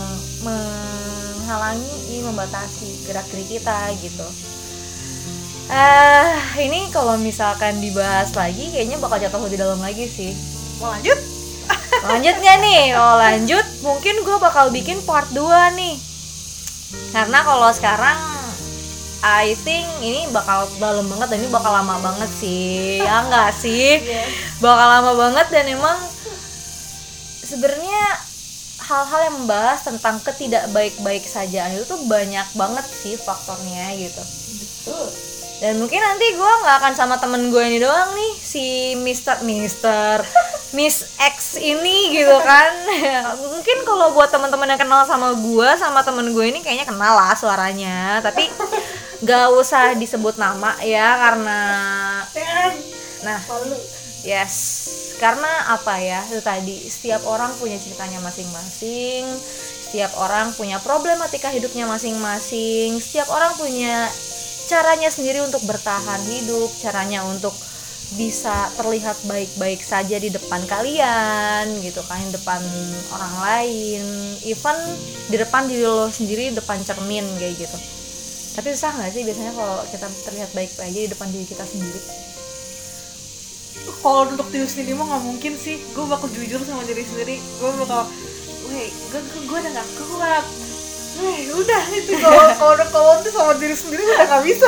menghalangi 0.43 2.21
membatasi 2.23 3.09
gerak 3.09 3.25
gerik 3.31 3.59
kita 3.59 3.89
gitu. 4.03 4.27
Eh 5.69 6.33
ini 6.65 6.89
kalau 6.89 7.15
misalkan 7.17 7.77
dibahas 7.77 8.33
lagi 8.33 8.73
kayaknya 8.73 8.97
bakal 8.97 9.21
jatuh 9.21 9.41
lebih 9.45 9.61
dalam 9.61 9.79
lagi 9.79 10.05
sih. 10.09 10.33
Mau 10.81 10.93
lanjut? 10.93 11.19
lanjut 11.99 12.35
nggak 12.39 12.57
nih 12.63 12.81
kalau 12.95 13.15
lanjut 13.19 13.65
mungkin 13.83 14.15
gue 14.23 14.37
bakal 14.39 14.71
bikin 14.71 14.97
part 15.05 15.29
2 15.31 15.77
nih. 15.77 15.95
Karena 17.13 17.45
kalau 17.45 17.69
sekarang 17.69 18.38
I 19.19 19.51
think 19.67 19.87
ini 19.99 20.31
bakal 20.31 20.71
dalam 20.79 21.11
banget 21.11 21.27
dan 21.35 21.37
ini 21.43 21.49
bakal 21.51 21.71
lama 21.75 21.99
banget 21.99 22.29
sih. 22.39 22.99
Ya 23.07 23.25
nggak 23.27 23.51
sih? 23.59 23.99
Bakal 24.63 24.87
lama 24.99 25.11
banget 25.17 25.47
dan 25.51 25.65
emang 25.67 25.99
sebenarnya 27.43 28.29
hal-hal 28.89 29.19
yang 29.29 29.35
membahas 29.43 29.85
tentang 29.85 30.17
ketidak 30.21 30.65
baik-baik 30.73 31.25
saja 31.25 31.69
itu 31.69 31.85
tuh 31.85 32.01
banyak 32.09 32.45
banget 32.57 32.85
sih 32.89 33.13
faktornya 33.17 33.93
gitu 33.97 34.23
dan 35.59 35.75
mungkin 35.75 35.99
nanti 35.99 36.39
gue 36.39 36.51
nggak 36.63 36.75
akan 36.79 36.93
sama 36.95 37.19
temen 37.19 37.51
gue 37.51 37.63
ini 37.67 37.83
doang 37.83 38.15
nih 38.15 38.33
si 38.39 38.95
Mister 38.95 39.43
Mister 39.43 40.23
Miss 40.77 41.17
X 41.17 41.57
ini 41.57 42.13
gitu 42.13 42.37
kan. 42.45 42.71
Mungkin 43.57 43.77
kalau 43.83 44.13
buat 44.13 44.29
teman-teman 44.29 44.69
yang 44.69 44.81
kenal 44.81 45.01
sama 45.09 45.33
gue 45.33 45.69
sama 45.81 46.05
temen 46.05 46.29
gue 46.29 46.45
ini 46.45 46.61
kayaknya 46.61 46.85
kenal 46.85 47.17
lah 47.17 47.33
suaranya. 47.33 48.21
Tapi 48.21 48.45
nggak 49.25 49.47
usah 49.57 49.97
disebut 49.99 50.39
nama 50.39 50.77
ya 50.85 51.17
karena 51.19 51.59
nah 53.19 53.39
Malu. 53.51 53.75
Yes, 54.19 54.55
karena 55.15 55.71
apa 55.71 55.95
ya 55.99 56.19
itu 56.27 56.43
tadi 56.43 56.75
setiap 56.91 57.23
orang 57.23 57.55
punya 57.55 57.79
ceritanya 57.79 58.19
masing-masing, 58.19 59.23
setiap 59.87 60.11
orang 60.19 60.51
punya 60.59 60.75
problematika 60.83 61.47
hidupnya 61.47 61.87
masing-masing, 61.87 62.99
setiap 62.99 63.31
orang 63.31 63.55
punya 63.55 64.11
caranya 64.69 65.09
sendiri 65.09 65.41
untuk 65.41 65.65
bertahan 65.65 66.21
hidup, 66.29 66.69
caranya 66.77 67.25
untuk 67.25 67.51
bisa 68.13 68.69
terlihat 68.77 69.17
baik-baik 69.25 69.81
saja 69.81 70.21
di 70.21 70.29
depan 70.29 70.61
kalian 70.69 71.65
gitu 71.81 72.05
kan, 72.05 72.21
di 72.21 72.33
depan 72.37 72.61
orang 73.09 73.33
lain, 73.41 74.05
even 74.45 74.77
di 75.33 75.37
depan 75.41 75.65
diri 75.65 75.85
lo 75.85 76.13
sendiri, 76.13 76.53
di 76.53 76.55
depan 76.61 76.77
cermin 76.85 77.25
kayak 77.41 77.57
gitu. 77.57 77.77
Tapi 78.53 78.67
susah 78.77 78.93
nggak 78.93 79.09
sih 79.09 79.25
biasanya 79.25 79.53
kalau 79.57 79.77
kita 79.89 80.07
terlihat 80.29 80.49
baik 80.53 80.71
aja 80.77 80.99
di 81.01 81.09
depan 81.09 81.27
diri 81.33 81.45
kita 81.49 81.65
sendiri? 81.65 82.29
kalau 83.99 84.29
untuk 84.31 84.47
diri 84.53 84.67
sendiri 84.67 84.95
mah 84.95 85.07
nggak 85.11 85.23
mungkin 85.27 85.53
sih 85.59 85.81
gue 85.91 86.05
bakal 86.07 86.27
jujur 86.31 86.59
sama 86.63 86.83
diri 86.87 87.03
sendiri 87.03 87.35
gue 87.41 87.69
bakal 87.83 88.07
weh 88.71 88.89
gue 88.89 89.21
gue 89.43 89.57
udah 89.59 89.71
gak 89.75 89.89
kuat 89.97 90.45
weh 91.19 91.51
udah 91.51 91.83
itu 91.93 92.11
kalau 92.23 92.45
kalau 92.59 92.85
kalau 92.89 93.13
itu 93.19 93.29
sama 93.35 93.53
diri 93.59 93.75
sendiri 93.75 94.01
udah 94.03 94.27
gak 94.27 94.43
bisa. 94.47 94.67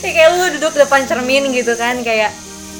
Ya 0.00 0.10
kayak 0.16 0.28
lu 0.32 0.44
duduk 0.58 0.72
depan 0.76 1.04
cermin 1.04 1.52
gitu 1.52 1.76
kan 1.76 2.00
kayak 2.00 2.32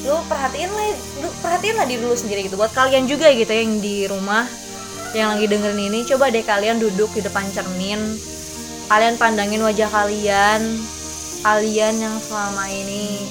lu 0.05 0.17
perhatiin 0.27 0.71
lah 0.73 0.97
lu 1.21 1.29
perhatiin 1.45 1.77
lah 1.77 1.85
diri 1.85 2.01
lu 2.01 2.17
sendiri 2.17 2.49
gitu 2.49 2.57
buat 2.57 2.73
kalian 2.73 3.05
juga 3.05 3.29
gitu 3.37 3.53
yang 3.53 3.85
di 3.85 4.09
rumah 4.09 4.49
yang 5.13 5.37
lagi 5.37 5.51
dengerin 5.51 5.91
ini 5.93 6.01
coba 6.09 6.33
deh 6.33 6.41
kalian 6.41 6.81
duduk 6.81 7.13
di 7.13 7.21
depan 7.21 7.45
cermin 7.53 7.99
kalian 8.89 9.21
pandangin 9.21 9.61
wajah 9.61 9.91
kalian 9.93 10.63
kalian 11.45 11.95
yang 12.01 12.17
selama 12.23 12.65
ini 12.71 13.29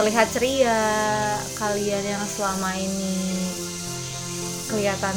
terlihat 0.00 0.32
ceria 0.32 0.80
kalian 1.60 2.04
yang 2.16 2.24
selama 2.24 2.72
ini 2.72 3.18
kelihatan 4.70 5.16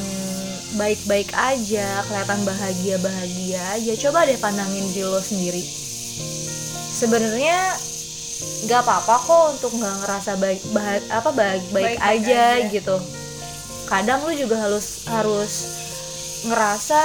baik-baik 0.74 1.30
aja 1.34 2.02
kelihatan 2.06 2.42
bahagia 2.44 2.96
bahagia 2.98 3.62
aja. 3.74 3.94
Coba 3.98 4.26
deh 4.26 4.38
pandangin 4.38 4.86
diri 4.92 5.06
lo 5.06 5.22
sendiri. 5.22 5.64
Sebenarnya 6.94 7.78
nggak 8.64 8.82
apa-apa 8.82 9.16
kok 9.24 9.44
untuk 9.58 9.72
nggak 9.76 9.96
ngerasa 10.04 10.32
baik 10.40 10.62
bah- 10.72 11.10
apa 11.12 11.30
baik 11.32 11.64
baik 11.70 11.98
Baik-baik 12.00 12.00
aja, 12.02 12.44
aja. 12.60 12.72
gitu. 12.72 12.96
Kadang 13.86 14.26
lu 14.26 14.34
juga 14.34 14.56
harus 14.58 15.06
harus 15.06 15.54
ngerasa 16.48 17.02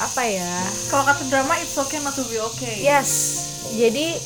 apa 0.00 0.22
ya? 0.24 0.54
Kalau 0.88 1.04
kata 1.04 1.22
drama 1.28 1.54
it's 1.60 1.76
okay 1.76 2.00
not 2.00 2.16
to 2.16 2.24
be 2.26 2.40
okay. 2.40 2.80
Yes. 2.80 3.10
Jadi 3.76 4.16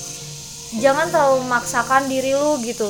jangan 0.78 1.10
terlalu 1.10 1.44
memaksakan 1.46 2.10
diri 2.10 2.34
lu 2.34 2.58
gitu 2.62 2.88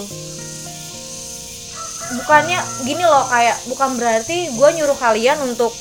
bukannya 2.12 2.60
gini 2.84 3.04
loh 3.04 3.24
kayak 3.32 3.56
bukan 3.64 3.96
berarti 3.96 4.52
gue 4.52 4.68
nyuruh 4.76 4.98
kalian 4.98 5.40
untuk 5.40 5.72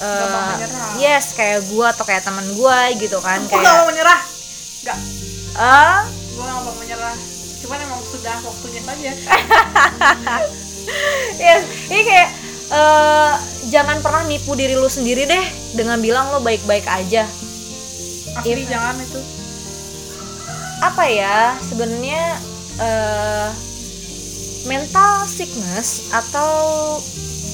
eh, 0.00 0.24
menyerah. 0.24 0.90
yes 0.96 1.36
kayak 1.36 1.68
gue 1.68 1.86
atau 1.86 2.04
kayak 2.08 2.24
teman 2.24 2.46
gue 2.48 2.78
gitu 3.00 3.18
kan 3.20 3.44
gue 3.44 3.52
gak 3.52 3.60
kayak 3.60 3.76
mau 3.76 3.88
menyerah. 3.92 4.20
Gak 4.84 4.98
ah 5.56 6.00
gue 6.08 6.42
gak 6.44 6.60
mau 6.64 6.74
menyerah. 6.80 7.16
Cuman 7.60 7.78
emang 7.82 8.00
sudah 8.04 8.36
waktunya 8.44 8.80
saja. 8.84 9.10
Yes 11.36 11.66
ini 11.90 12.02
kayak 12.06 12.28
eh, 12.70 13.32
jangan 13.74 13.98
pernah 13.98 14.22
nipu 14.24 14.54
diri 14.54 14.78
lu 14.78 14.86
sendiri 14.86 15.26
deh 15.26 15.44
dengan 15.74 15.98
bilang 15.98 16.30
lo 16.30 16.38
baik-baik 16.40 16.86
aja. 16.86 17.26
Asli 18.38 18.64
If- 18.64 18.70
jangan 18.70 18.94
itu. 19.02 19.20
Apa 20.78 21.04
ya 21.10 21.56
sebenarnya 21.66 22.38
eh, 22.78 23.48
mental 24.66 25.24
sickness 25.24 26.10
atau 26.10 26.52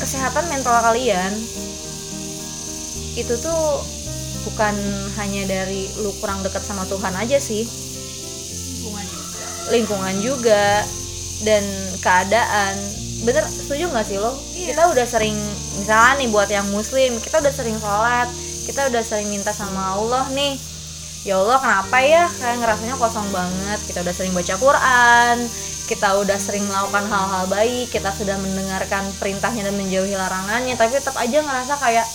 kesehatan 0.01 0.48
mental 0.51 0.75
kalian 0.83 1.31
itu 3.14 3.37
tuh 3.38 3.85
bukan 4.48 4.75
hanya 5.20 5.46
dari 5.46 5.87
lu 6.01 6.11
kurang 6.18 6.42
dekat 6.42 6.64
sama 6.64 6.88
Tuhan 6.88 7.12
aja 7.14 7.38
sih. 7.38 7.68
Hubungan 8.83 9.07
juga. 9.07 9.44
Lingkungan 9.70 10.16
juga 10.25 10.64
dan 11.46 11.62
keadaan. 12.01 12.75
Bener 13.22 13.46
setuju 13.46 13.92
nggak 13.92 14.07
sih 14.09 14.18
lo? 14.18 14.35
Iya. 14.59 14.75
kita 14.75 14.83
udah 14.90 15.07
sering 15.07 15.37
misalnya 15.79 16.18
nih 16.18 16.29
buat 16.31 16.51
yang 16.51 16.66
muslim 16.75 17.18
kita 17.22 17.38
udah 17.38 17.55
sering 17.55 17.79
sholat 17.79 18.31
kita 18.66 18.90
udah 18.90 19.03
sering 19.03 19.29
minta 19.31 19.55
sama 19.55 19.94
Allah 19.94 20.27
nih. 20.35 20.59
Ya 21.22 21.38
Allah 21.38 21.62
kenapa 21.62 22.03
ya? 22.03 22.27
Kayak 22.42 22.66
ngerasanya 22.66 22.96
kosong 22.98 23.29
banget. 23.31 23.79
Kita 23.87 24.03
udah 24.03 24.14
sering 24.14 24.35
baca 24.35 24.55
Quran 24.59 25.37
kita 25.92 26.16
udah 26.16 26.40
sering 26.40 26.64
melakukan 26.64 27.05
hal-hal 27.05 27.44
baik 27.52 27.92
kita 27.92 28.09
sudah 28.16 28.40
mendengarkan 28.40 29.05
perintahnya 29.20 29.68
dan 29.68 29.76
menjauhi 29.76 30.16
larangannya 30.16 30.72
tapi 30.81 30.96
tetap 30.96 31.12
aja 31.20 31.44
ngerasa 31.44 31.76
kayak 31.76 32.07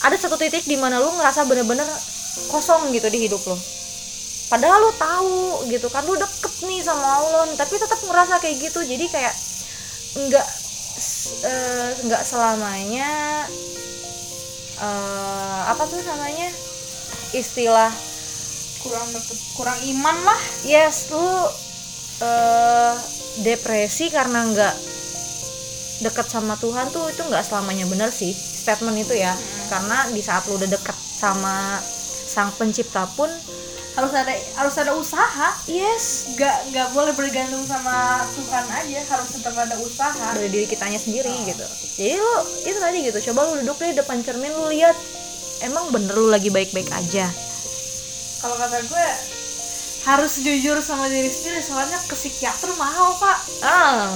ada 0.00 0.16
satu 0.16 0.40
titik 0.40 0.64
di 0.64 0.80
mana 0.80 0.96
lu 0.96 1.12
ngerasa 1.12 1.44
bener-bener 1.44 1.84
kosong 2.48 2.88
gitu 2.96 3.12
di 3.12 3.28
hidup 3.28 3.44
lo 3.44 3.56
padahal 4.46 4.78
lu 4.88 4.92
tahu 4.96 5.68
gitu 5.68 5.92
kan 5.92 6.06
lu 6.06 6.14
deket 6.16 6.46
nih 6.64 6.80
sama 6.80 7.20
Allah 7.20 7.44
tapi 7.58 7.76
tetap 7.76 8.00
ngerasa 8.00 8.40
kayak 8.40 8.56
gitu. 8.70 8.80
Jadi 8.80 9.06
kayak 9.10 9.34
nggak 10.16 10.48
eh, 11.44 11.90
nggak 12.08 12.22
selamanya 12.24 13.10
eh, 14.80 15.60
apa 15.68 15.82
tuh 15.84 16.00
namanya 16.06 16.48
istilah 17.36 17.92
kurang 18.80 19.08
deket 19.12 19.38
kurang 19.58 19.78
iman 19.82 20.16
lah. 20.24 20.40
Yes 20.64 21.10
lu 21.10 21.26
eh, 22.22 22.94
depresi 23.44 24.08
karena 24.08 24.46
nggak 24.48 24.74
deket 26.04 26.26
sama 26.28 26.60
Tuhan 26.60 26.92
tuh 26.92 27.08
itu 27.08 27.24
nggak 27.24 27.44
selamanya 27.44 27.88
benar 27.88 28.12
sih 28.12 28.32
statement 28.36 28.98
itu 28.98 29.14
ya. 29.14 29.32
Karena 29.70 30.10
di 30.10 30.20
saat 30.20 30.44
lu 30.50 30.58
udah 30.58 30.66
deket 30.66 30.96
sama 30.96 31.80
sang 32.26 32.52
pencipta 32.58 33.06
pun 33.14 33.30
harus 33.96 34.12
ada 34.12 34.28
harus 34.60 34.74
ada 34.76 34.92
usaha. 34.92 35.48
Yes. 35.64 36.36
Nggak 36.36 36.56
nggak 36.74 36.88
boleh 36.92 37.12
bergantung 37.16 37.64
sama 37.64 38.20
Tuhan 38.36 38.66
aja 38.68 39.00
harus 39.08 39.28
tetap 39.32 39.54
ada 39.56 39.76
usaha. 39.80 40.36
Dari 40.36 40.52
diri 40.52 40.66
kitanya 40.68 41.00
sendiri 41.00 41.32
gitu. 41.48 41.64
Jadi 41.96 42.16
lu 42.20 42.36
itu 42.68 42.78
tadi 42.78 42.98
gitu 43.08 43.18
coba 43.32 43.48
lu 43.48 43.64
duduk 43.64 43.80
deh 43.80 43.96
depan 43.96 44.20
cermin 44.20 44.52
lu 44.52 44.68
lihat 44.68 44.96
emang 45.64 45.88
bener 45.88 46.12
lu 46.12 46.28
lagi 46.28 46.52
baik-baik 46.52 46.92
aja? 46.92 47.32
Kalau 48.36 48.56
kata 48.60 48.84
gue 48.84 49.06
harus 50.06 50.38
jujur 50.38 50.78
sama 50.78 51.10
diri 51.10 51.26
sendiri 51.26 51.58
soalnya 51.58 51.98
ke 52.06 52.14
psikiater 52.14 52.70
mahal 52.78 53.18
pak. 53.18 53.38
Ah 53.66 54.06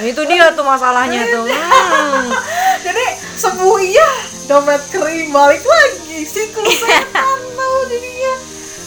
itu 0.00 0.24
dia 0.24 0.56
tuh 0.56 0.64
masalahnya 0.64 1.28
tuh. 1.28 1.44
Hmm. 1.44 2.32
jadi 2.88 3.04
sembuh 3.36 3.76
iya 3.84 4.10
dompet 4.48 4.80
kering 4.88 5.28
balik 5.28 5.60
lagi 5.60 6.24
siklus 6.24 6.80
setan 6.82 7.40
tau 7.52 7.78
jadinya. 7.92 8.34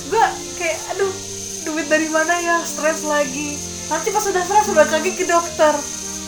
Gue 0.10 0.26
kayak 0.58 0.78
aduh 0.98 1.14
duit 1.70 1.86
dari 1.86 2.10
mana 2.10 2.34
ya 2.42 2.58
stres 2.66 3.06
lagi. 3.06 3.62
Nanti 3.94 4.10
pas 4.10 4.26
udah 4.26 4.42
stres 4.42 4.74
balik 4.74 4.90
lagi 4.90 5.12
ke 5.14 5.30
dokter. 5.30 5.78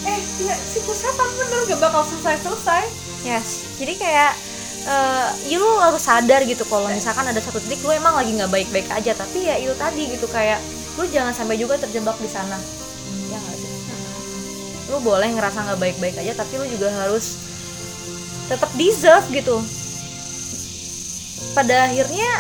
Eh 0.06 0.22
ya 0.46 0.54
siklus 0.70 1.02
setan 1.02 1.30
bener 1.34 1.66
gak 1.66 1.82
bakal 1.82 2.06
selesai 2.06 2.46
selesai 2.46 2.86
yes 3.22 3.78
jadi 3.78 3.94
kayak 3.98 4.34
eh 4.82 5.30
ya 5.46 5.58
lu 5.62 5.78
harus 5.78 6.02
sadar 6.02 6.42
gitu 6.50 6.66
kalau 6.66 6.90
misalkan 6.90 7.30
ada 7.30 7.38
satu 7.38 7.62
titik 7.62 7.86
lu 7.86 7.94
emang 7.94 8.18
lagi 8.18 8.34
nggak 8.34 8.50
baik-baik 8.50 8.88
aja. 8.90 9.14
Tapi 9.14 9.46
ya 9.46 9.56
itu 9.62 9.74
tadi 9.78 10.10
gitu 10.10 10.26
kayak 10.26 10.58
lu 10.98 11.06
jangan 11.08 11.32
sampai 11.32 11.56
juga 11.62 11.78
terjebak 11.78 12.18
di 12.18 12.30
sana. 12.30 12.58
Ya 13.30 13.38
nggak 13.38 13.58
sih? 13.62 13.72
Lu 14.90 14.98
boleh 15.00 15.30
ngerasa 15.32 15.70
nggak 15.70 15.80
baik-baik 15.80 16.16
aja 16.18 16.34
tapi 16.34 16.58
lu 16.58 16.66
juga 16.68 16.90
harus 16.92 17.38
tetap 18.50 18.74
deserve 18.76 19.28
gitu. 19.32 19.62
Pada 21.52 21.88
akhirnya 21.88 22.32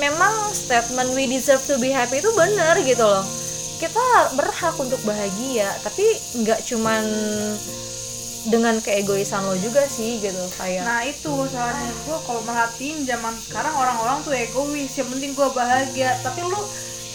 memang 0.00 0.52
statement 0.52 1.12
we 1.16 1.28
deserve 1.28 1.62
to 1.64 1.76
be 1.80 1.92
happy 1.92 2.18
itu 2.18 2.30
benar 2.32 2.80
gitu 2.80 3.04
loh. 3.04 3.24
Kita 3.76 4.32
berhak 4.32 4.72
untuk 4.80 4.98
bahagia 5.04 5.68
tapi 5.84 6.16
nggak 6.42 6.64
cuman 6.64 7.04
dengan 8.46 8.78
keegoisan 8.78 9.42
lo 9.42 9.58
juga 9.58 9.82
sih 9.90 10.22
gitu 10.22 10.38
kayak 10.54 10.86
Nah 10.86 11.02
itu 11.02 11.32
soalnya 11.50 11.90
gue 12.06 12.18
kalau 12.22 12.42
merhatiin 12.46 13.02
zaman 13.02 13.34
sekarang 13.42 13.74
orang-orang 13.74 14.22
tuh 14.22 14.32
egois 14.34 14.92
yang 14.94 15.08
penting 15.10 15.34
gue 15.34 15.48
bahagia. 15.50 16.14
Tapi 16.22 16.40
lu 16.46 16.60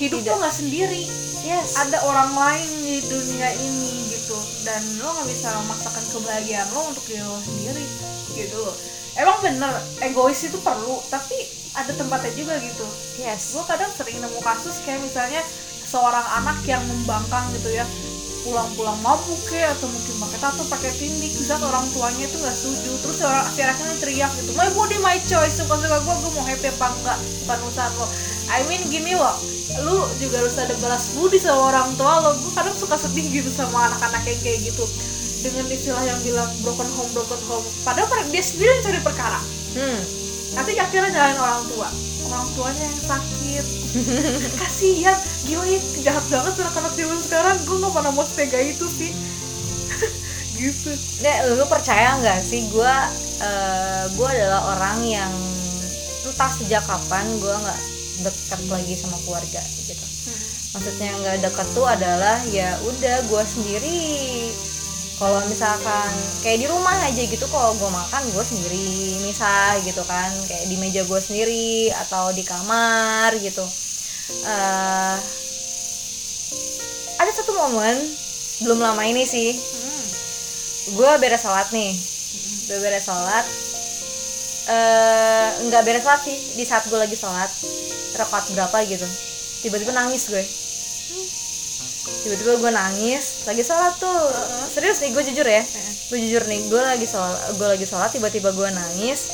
hidup 0.02 0.20
Tidak. 0.22 0.32
tuh 0.32 0.38
nggak 0.44 0.56
sendiri. 0.56 1.04
Yes. 1.41 1.80
Ada 1.80 2.04
orang 2.06 2.32
lain 2.36 2.70
di 2.84 2.96
dunia 3.08 3.50
ini 3.56 4.12
gitu. 4.12 4.38
Dan 4.67 4.82
lo 5.00 5.10
nggak 5.15 5.28
bisa 5.32 5.48
memaksakan 5.63 6.06
kebahagiaan 6.12 6.67
lo 6.76 6.82
untuk 6.91 7.04
diri 7.08 7.24
lo 7.24 7.39
sendiri 7.39 7.86
gitu 8.36 8.58
loh. 8.60 8.76
Emang 9.15 9.38
bener 9.44 9.72
egois 10.04 10.39
itu 10.44 10.60
perlu 10.60 11.00
tapi 11.08 11.36
ada 11.76 11.91
tempatnya 11.96 12.32
juga 12.36 12.60
gitu. 12.60 12.88
Yes. 13.24 13.56
Gue 13.56 13.63
kadang 13.65 13.91
sering 13.96 14.20
nemu 14.20 14.39
kasus 14.44 14.84
kayak 14.84 15.00
misalnya 15.00 15.41
seorang 15.91 16.24
anak 16.39 16.63
yang 16.63 16.80
membangkang 16.88 17.52
gitu 17.52 17.76
ya 17.76 17.84
pulang-pulang 18.42 18.98
mabuk 19.06 19.38
ke 19.48 19.62
atau 19.62 19.86
mungkin 19.86 20.16
pakai 20.22 20.40
tato 20.42 20.64
pakai 20.68 20.92
tindik 20.98 21.32
di 21.32 21.44
saat 21.46 21.62
orang 21.62 21.86
tuanya 21.94 22.26
itu 22.26 22.38
nggak 22.38 22.56
setuju 22.58 22.92
terus 23.06 23.18
orang 23.22 23.46
si 23.54 23.60
anaknya 23.62 23.96
teriak 24.02 24.32
gitu 24.38 24.52
my 24.58 24.70
body 24.74 24.98
my 25.02 25.18
choice 25.30 25.62
suka 25.62 25.78
suka 25.78 25.98
gue 26.02 26.16
gue 26.22 26.32
mau 26.34 26.46
happy 26.46 26.68
apa 26.74 26.88
enggak 26.98 27.18
bukan 27.46 27.58
urusan 27.70 27.92
lo 28.02 28.08
I 28.52 28.62
mean 28.68 28.84
gini 28.90 29.14
loh 29.16 29.36
lu 29.86 30.04
juga 30.20 30.44
harus 30.44 30.58
ada 30.60 30.76
balas 30.82 31.14
budi 31.16 31.38
sama 31.40 31.72
orang 31.72 31.90
tua 31.96 32.14
lo 32.20 32.30
gue 32.42 32.52
kadang 32.58 32.76
suka 32.76 32.98
sedih 32.98 33.26
gitu 33.30 33.50
sama 33.54 33.88
anak-anak 33.88 34.24
yang 34.26 34.42
kayak 34.42 34.60
gitu 34.68 34.86
dengan 35.42 35.66
istilah 35.74 36.04
yang 36.06 36.20
bilang 36.22 36.50
broken 36.62 36.90
home 36.94 37.12
broken 37.14 37.42
home 37.50 37.66
padahal 37.82 38.10
dia 38.30 38.44
sendiri 38.46 38.78
yang 38.78 38.84
cari 38.86 39.00
perkara. 39.02 39.42
Hmm. 39.74 40.02
Nanti 40.52 40.78
akhirnya 40.78 41.10
nyalain 41.16 41.40
orang 41.40 41.64
tua 41.72 41.90
orang 42.32 42.50
tuanya 42.56 42.84
yang 42.88 43.02
sakit. 43.04 43.65
Kasihan. 44.63 45.17
Gila 45.46 45.65
ya 45.67 45.80
jahat 46.02 46.26
banget 46.32 46.54
anak-anak 46.63 46.94
zaman 46.96 47.20
sekarang. 47.20 47.58
Gue 47.67 47.78
gak 47.84 47.94
pernah 47.94 48.12
mau 48.15 48.26
setega 48.26 48.60
itu 48.63 48.86
sih. 48.88 49.12
Gitu. 50.62 50.91
Nek, 51.26 51.58
lu 51.58 51.65
percaya 51.65 52.22
nggak 52.22 52.39
sih 52.46 52.70
gue 52.70 52.96
gue 54.13 54.28
adalah 54.30 54.78
orang 54.78 55.02
yang 55.02 55.34
entah 56.22 56.52
sejak 56.54 56.86
kapan 56.86 57.26
gue 57.41 57.50
nggak 57.50 57.82
dekat 58.22 58.62
lagi 58.70 58.94
sama 58.94 59.17
keluarga 59.26 59.62
gitu. 59.62 60.06
Maksudnya 60.78 61.10
nggak 61.17 61.38
dekat 61.50 61.67
tuh 61.74 61.86
adalah 61.89 62.38
ya 62.54 62.78
udah 62.86 63.26
gue 63.26 63.44
sendiri 63.46 64.02
kalau 65.22 65.38
misalkan 65.46 66.10
kayak 66.42 66.66
di 66.66 66.68
rumah 66.68 66.98
aja 67.06 67.22
gitu 67.22 67.46
kalau 67.54 67.78
gue 67.78 67.86
makan 67.94 68.26
gue 68.34 68.42
sendiri 68.42 69.22
misah 69.22 69.78
gitu 69.86 70.02
kan. 70.02 70.34
Kayak 70.50 70.66
di 70.66 70.76
meja 70.82 71.06
gue 71.06 71.20
sendiri 71.22 71.94
atau 71.94 72.34
di 72.34 72.42
kamar 72.42 73.30
gitu. 73.38 73.62
Eh, 74.42 75.18
ada 77.22 77.32
satu 77.38 77.54
momen 77.54 78.02
belum 78.66 78.82
lama 78.82 79.06
ini 79.06 79.22
sih. 79.22 79.54
Hmm. 79.54 80.06
gue 80.98 81.12
beres 81.22 81.46
sholat 81.46 81.70
nih. 81.70 81.94
Gue 82.66 82.82
beres 82.82 83.06
sholat. 83.06 83.46
Eh 84.74 85.50
nggak 85.70 85.86
beres 85.86 86.02
sholat 86.02 86.22
sih 86.26 86.38
di 86.58 86.66
saat 86.66 86.90
gue 86.90 86.98
lagi 86.98 87.14
sholat. 87.14 87.54
Rakaat 88.18 88.58
berapa 88.58 88.90
gitu. 88.90 89.06
Tiba-tiba 89.62 89.94
nangis 89.94 90.34
gue 90.34 90.42
tiba-tiba 92.26 92.58
gue 92.58 92.72
nangis 92.74 93.46
lagi 93.46 93.63
sholat 93.65 93.94
tuh. 93.98 94.22
Serius 94.74 95.02
nih 95.02 95.12
gue 95.13 95.24
jujur 95.32 95.48
ya. 95.48 95.63
Gue 96.12 96.17
jujur 96.22 96.44
nih 96.50 96.60
gue 96.70 96.82
lagi 96.82 97.08
sholat 97.08 97.56
gue 97.56 97.67
lagi 97.67 97.86
sholat 97.86 98.10
tiba-tiba 98.13 98.50
gue 98.54 98.67
nangis. 98.74 99.30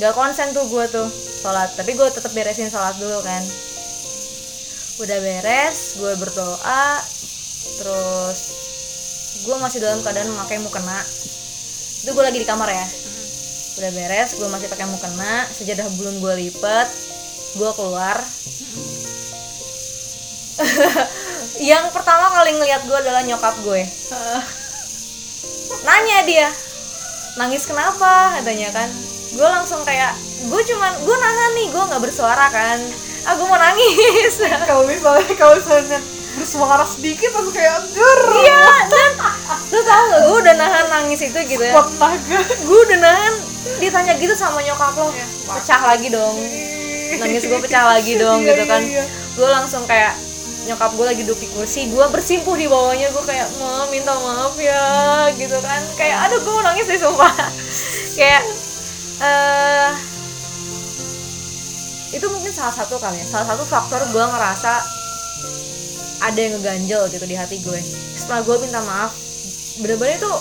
Nggak 0.00 0.12
konsen 0.16 0.50
tuh 0.52 0.66
gue 0.68 0.84
tuh 0.90 1.08
sholat 1.42 1.72
tapi 1.76 1.96
gue 1.96 2.08
tetap 2.10 2.32
beresin 2.32 2.68
sholat 2.72 2.96
dulu 2.96 3.20
kan. 3.24 3.42
Udah 5.02 5.18
beres 5.18 5.98
gue 5.98 6.12
berdoa 6.16 7.02
terus 7.80 8.38
gue 9.44 9.56
masih 9.58 9.78
dalam 9.82 10.00
keadaan 10.00 10.30
memakai 10.32 10.62
mukena. 10.62 11.00
Itu 12.04 12.12
gue 12.12 12.24
lagi 12.24 12.38
di 12.40 12.48
kamar 12.48 12.68
ya. 12.70 12.86
Udah 13.80 13.90
beres 13.90 14.38
gue 14.38 14.48
masih 14.48 14.68
pakai 14.70 14.86
mukena 14.86 15.48
sejadah 15.50 15.88
belum 15.98 16.22
gue 16.22 16.34
lipet 16.46 16.88
gue 17.54 17.70
keluar 17.78 18.18
yang 21.56 21.86
pertama 21.90 22.30
kali 22.30 22.54
ngeliat 22.54 22.82
gue 22.82 22.96
adalah 22.96 23.22
nyokap 23.22 23.54
gue. 23.62 23.82
Nanya 25.84 26.18
dia 26.24 26.48
nangis 27.34 27.66
kenapa? 27.66 28.38
katanya 28.40 28.70
kan. 28.72 28.88
Gue 29.34 29.46
langsung 29.46 29.82
kayak 29.82 30.14
gue 30.44 30.60
cuman 30.64 30.92
gue 30.98 31.16
nahan 31.16 31.50
nih 31.54 31.66
gue 31.70 31.82
nggak 31.82 32.02
bersuara 32.02 32.46
kan. 32.48 32.78
Ah 33.24 33.34
gue 33.34 33.46
mau 33.46 33.58
nangis. 33.58 34.38
Kalau 34.68 34.84
misalnya 34.84 35.30
kalau 35.34 35.54
misalnya 35.56 35.98
bersuara 36.34 36.82
sedikit 36.82 37.30
langsung 37.30 37.54
kayak 37.54 37.78
ger 37.94 38.20
iya 38.42 38.66
dan 38.90 39.10
lu 39.70 39.78
tau 39.86 40.02
gak 40.10 40.20
gue 40.26 40.36
udah 40.42 40.54
nahan 40.58 40.86
nangis 40.90 41.22
itu 41.22 41.38
gitu 41.46 41.62
ya. 41.62 41.78
Naga 41.78 42.38
gue 42.42 42.78
udah 42.90 42.98
nahan 42.98 43.34
ditanya 43.78 44.18
gitu 44.18 44.34
sama 44.34 44.58
nyokap 44.58 44.98
lo 44.98 45.14
Iya, 45.14 45.26
pecah 45.46 45.80
lagi 45.86 46.10
dong 46.10 46.34
nangis 47.22 47.46
gue 47.46 47.58
pecah 47.62 47.86
lagi 47.86 48.18
dong 48.18 48.42
Iya, 48.44 48.50
gitu 48.50 48.62
kan. 48.66 48.82
iya, 48.82 49.02
iya. 49.02 49.04
gue 49.06 49.46
langsung 49.48 49.86
kayak 49.86 50.18
nyokap 50.64 50.96
gue 50.96 51.06
lagi 51.06 51.22
duduk 51.28 51.40
di 51.44 51.48
kursi 51.52 51.92
gue 51.92 52.04
bersimpuh 52.08 52.56
di 52.56 52.64
bawahnya 52.64 53.12
gue 53.12 53.24
kayak 53.24 53.48
ma 53.60 53.84
minta 53.92 54.16
maaf 54.16 54.56
ya 54.56 55.28
gitu 55.36 55.56
kan. 55.60 55.80
Kayak 55.96 56.28
aduh 56.28 56.40
gue 56.40 56.52
mau 56.52 56.64
nangis 56.64 56.88
deh 56.88 57.00
sumpah. 57.00 57.32
Kayak 58.18 58.42
eh 59.20 59.92
itu 62.14 62.26
mungkin 62.30 62.52
salah 62.54 62.72
satu 62.72 62.96
kali 62.96 63.20
ya. 63.20 63.26
Salah 63.28 63.54
satu 63.54 63.64
faktor 63.68 64.00
gue 64.08 64.24
ngerasa 64.24 64.72
ada 66.24 66.38
yang 66.38 66.56
ngeganjel 66.56 67.02
gitu 67.12 67.24
di 67.28 67.36
hati 67.36 67.60
gue. 67.60 67.80
Setelah 68.16 68.40
gue 68.46 68.56
minta 68.64 68.80
maaf 68.86 69.12
bener-bener 69.82 70.22
itu 70.22 70.32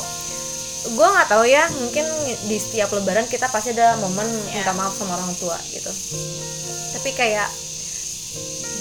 gue 0.83 1.07
nggak 1.07 1.27
tahu 1.31 1.47
ya 1.47 1.65
mungkin 1.79 2.05
di 2.45 2.57
setiap 2.59 2.91
lebaran 2.91 3.25
kita 3.25 3.47
pasti 3.47 3.71
ada 3.71 3.97
momen 3.97 4.27
minta 4.51 4.75
maaf 4.75 4.95
sama 4.95 5.19
orang 5.19 5.35
tua 5.39 5.57
gitu. 5.71 5.89
Tapi 6.93 7.09
kayak 7.11 7.49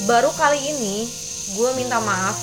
baru 0.05 0.35
kali 0.35 0.75
ini 0.75 1.07
gue 1.53 1.71
minta 1.77 2.01
maaf 2.01 2.37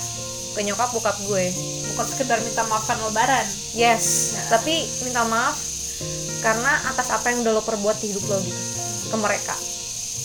ke 0.54 0.62
nyokap 0.65 0.89
bokap 0.93 1.17
gue. 1.26 1.54
Bukan 1.93 2.06
sekedar 2.10 2.41
minta 2.41 2.65
maafkan 2.65 2.98
lebaran? 3.02 3.45
Yes 3.74 4.36
tapi 4.50 4.89
minta 5.06 5.26
maaf 5.26 5.58
karena 6.39 6.72
atas 6.88 7.12
apa 7.12 7.30
yang 7.30 7.43
udah 7.43 7.60
lo 7.60 7.63
perbuat 7.63 8.00
di 8.00 8.15
hidup 8.15 8.24
lo 8.30 8.39
gitu 8.39 8.62
ke 9.10 9.17
mereka. 9.17 9.56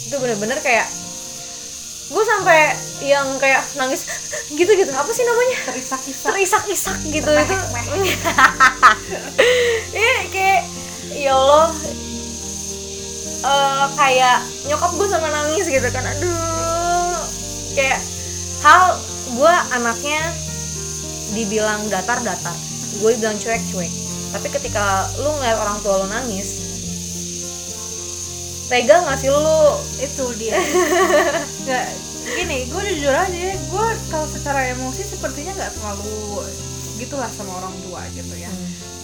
Itu 0.07 0.21
bener-bener 0.21 0.61
kayak 0.61 0.87
gue 2.05 2.25
sampai 2.25 2.77
yang 3.01 3.41
kayak 3.41 3.65
nangis 3.81 4.05
gitu 4.59 4.71
gitu 4.77 4.93
apa 4.93 5.11
sih 5.11 5.25
namanya? 5.25 5.59
Terisak-isak. 5.73 6.31
Terisak-isak 6.31 6.99
gitu 7.09 7.31
itu. 7.33 7.57
Iya 9.95 10.17
kayak 10.29 10.63
ya 11.15 11.33
Allah. 11.33 11.71
Eh, 13.45 13.87
kayak 13.97 14.39
nyokap 14.69 14.91
gue 14.97 15.09
sama 15.09 15.29
nangis 15.29 15.67
gitu 15.69 15.89
kan 15.93 16.05
aduh. 16.05 17.19
Kayak 17.75 18.01
hal 18.65 18.97
gue 19.31 19.55
anaknya 19.71 20.33
dibilang 21.31 21.85
datar-datar. 21.87 22.57
Gue 22.97 23.13
bilang 23.15 23.37
cuek-cuek. 23.37 23.93
Tapi 24.33 24.49
ketika 24.51 24.83
lu 25.17 25.31
ngeliat 25.33 25.59
orang 25.59 25.79
tua 25.79 26.01
lu 26.01 26.09
nangis 26.09 26.49
tega 28.67 28.99
nggak 28.99 29.19
sih 29.19 29.29
lu? 29.29 29.61
Itu 30.01 30.25
dia. 30.35 30.57
Nggak 31.63 31.87
gini 32.25 32.65
gue 32.65 32.83
jujur 32.91 33.13
aja 33.13 33.37
gue 33.53 33.87
kalau 34.09 34.25
secara 34.25 34.73
emosi 34.73 35.05
sepertinya 35.05 35.53
nggak 35.53 35.77
terlalu 35.77 36.41
gitulah 36.97 37.29
sama 37.29 37.53
orang 37.55 37.77
tua 37.85 38.01
gitu 38.11 38.35
ya. 38.35 38.49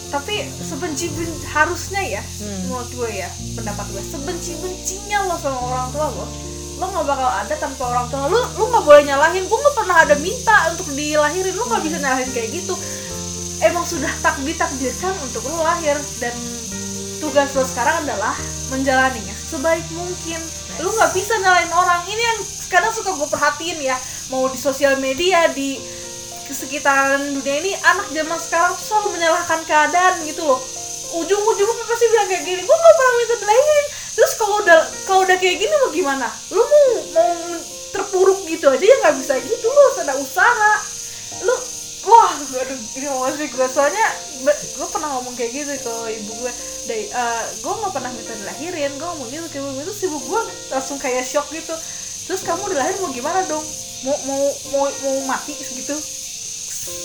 Tapi 0.08 0.42
sebenci 0.58 1.12
ben- 1.12 1.38
harusnya 1.46 2.00
ya 2.00 2.22
Hmm. 2.40 2.66
menurut 2.66 2.90
gue 2.90 3.10
ya 3.12 3.28
pendapat 3.54 3.86
gue 3.92 4.02
sebenci 4.02 4.56
bencinya 4.58 5.28
lo 5.28 5.36
sama 5.36 5.60
orang 5.60 5.88
tua 5.92 6.06
lo 6.10 6.26
lo 6.80 6.88
nggak 6.88 7.06
bakal 7.06 7.28
ada 7.28 7.54
tanpa 7.60 7.82
orang 7.92 8.06
tua. 8.08 8.24
Lo 8.32 8.40
lo 8.56 8.64
nggak 8.72 8.84
boleh 8.88 9.02
nyalahin. 9.04 9.44
Gue 9.44 9.58
nggak 9.60 9.76
pernah 9.76 9.96
ada 10.00 10.14
minta 10.16 10.56
untuk 10.72 10.88
dilahirin. 10.96 11.52
Lo 11.52 11.68
nggak 11.68 11.82
bisa 11.84 11.96
nyalahin 12.00 12.30
kayak 12.32 12.50
gitu. 12.56 12.74
Emang 13.60 13.84
sudah 13.84 14.08
tak 14.24 14.40
ditakdirkan 14.40 15.12
untuk 15.20 15.44
lo 15.44 15.60
lahir. 15.60 16.00
Dan 16.16 16.32
tugas 17.20 17.52
lo 17.52 17.68
sekarang 17.68 18.08
adalah 18.08 18.32
menjalaninya 18.72 19.36
sebaik 19.36 19.84
mungkin. 19.92 20.40
Lo 20.80 20.88
nggak 20.88 21.12
bisa 21.12 21.36
nyalain 21.36 21.68
orang. 21.68 22.00
Ini 22.08 22.22
yang 22.24 22.38
kadang 22.72 22.96
suka 22.96 23.12
gue 23.12 23.28
perhatiin 23.28 23.78
ya. 23.84 24.00
Mau 24.32 24.48
di 24.48 24.56
sosial 24.56 24.96
media 24.96 25.52
di 25.52 25.76
sekitaran 26.50 27.30
dunia 27.30 27.62
ini 27.62 27.72
anak 27.78 28.10
zaman 28.10 28.38
sekarang 28.42 28.74
tuh 28.74 28.82
selalu 28.82 29.08
menyalahkan 29.20 29.60
keadaan 29.68 30.18
gitu 30.26 30.42
loh. 30.42 30.58
Ujung-ujungnya 31.10 31.84
pasti 31.86 32.06
bilang 32.10 32.26
kayak 32.26 32.42
gini 32.46 32.62
gue 32.62 32.76
gak 32.78 32.94
pernah 32.98 33.14
minta 33.18 33.34
dilahirin. 33.38 33.86
Terus 34.10 34.32
kalau 34.34 34.56
udah 34.62 34.78
kalau 35.06 35.20
udah 35.26 35.36
kayak 35.38 35.56
gini 35.62 35.74
mau 35.78 35.90
gimana? 35.94 36.26
Lu 36.50 36.62
mau 37.10 37.32
terpuruk 37.90 38.46
gitu 38.46 38.70
aja 38.70 38.80
ya 38.80 38.96
nggak 39.02 39.16
bisa 39.18 39.34
gitu 39.42 39.66
lu 39.66 39.80
harus 39.80 39.98
ada 40.02 40.14
usaha. 40.18 40.72
Lu 41.42 41.54
wah 42.00 42.32
aduh 42.32 42.80
ini 42.96 43.06
masih 43.06 43.48
gue 43.52 43.66
soalnya 43.68 44.06
gue 44.48 44.88
pernah 44.88 45.20
ngomong 45.20 45.36
kayak 45.36 45.52
gitu 45.52 45.72
ke 45.84 45.94
ibu 46.16 46.32
gue 46.32 46.52
dari 46.88 47.12
gue 47.60 47.72
nggak 47.76 47.92
pernah 47.92 48.08
minta 48.08 48.32
dilahirin 48.32 48.96
gue 48.96 49.04
ngomong 49.04 49.28
gitu 49.28 49.46
ke 49.52 49.56
ibu 49.60 49.68
gue 49.76 49.84
terus 49.84 50.00
ibu 50.08 50.18
gue 50.18 50.40
langsung 50.72 50.96
kayak 50.96 51.28
shock 51.28 51.46
gitu. 51.52 51.76
Terus 52.24 52.40
kamu 52.46 52.70
dilahir 52.70 52.94
mau 53.02 53.10
gimana 53.10 53.42
dong? 53.44 53.62
Mau 54.06 54.16
mau 54.24 54.42
mau 54.72 54.84
mau 54.88 55.16
mati 55.28 55.52
gitu 55.54 55.96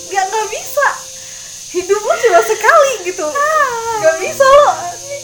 ya 0.10 0.22
nggak 0.24 0.48
bisa. 0.48 0.88
Hidup 1.76 2.00
lu 2.00 2.14
cuma 2.24 2.40
sekali 2.40 2.92
gitu. 3.04 3.28
Nggak 4.00 4.18
bisa 4.24 4.46
lo 4.48 4.70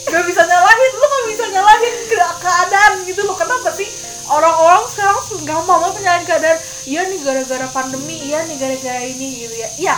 nggak 0.02 0.24
bisa 0.28 0.42
nyalahin 0.44 0.92
lo 0.92 1.06
nggak 1.08 1.26
bisa 1.32 1.44
nyalahin 1.48 1.94
ke- 2.10 2.36
keadaan 2.42 2.92
gitu 3.08 3.20
lo 3.24 3.32
kenapa 3.32 3.70
sih 3.72 3.88
orang-orang 4.32 4.84
sekarang 4.88 5.18
gampang 5.44 5.78
banget 5.84 6.00
nyalahin 6.02 6.26
keadaan 6.26 6.58
iya 6.88 7.00
nih 7.06 7.20
gara-gara 7.20 7.66
pandemi 7.70 8.16
iya 8.24 8.38
nih 8.48 8.56
gara-gara 8.56 9.02
ini 9.04 9.28
gitu 9.44 9.54
ya 9.54 9.68
iya 9.76 9.94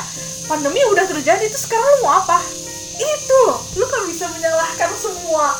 pandemi 0.50 0.82
udah 0.90 1.06
terjadi 1.06 1.46
terus 1.48 1.64
sekarang 1.64 1.86
lo 1.86 1.98
mau 2.04 2.20
apa 2.20 2.42
itu 2.98 3.42
lo 3.78 3.86
kan 3.88 4.02
bisa 4.10 4.26
menyalahkan 4.34 4.90
semua 4.98 5.54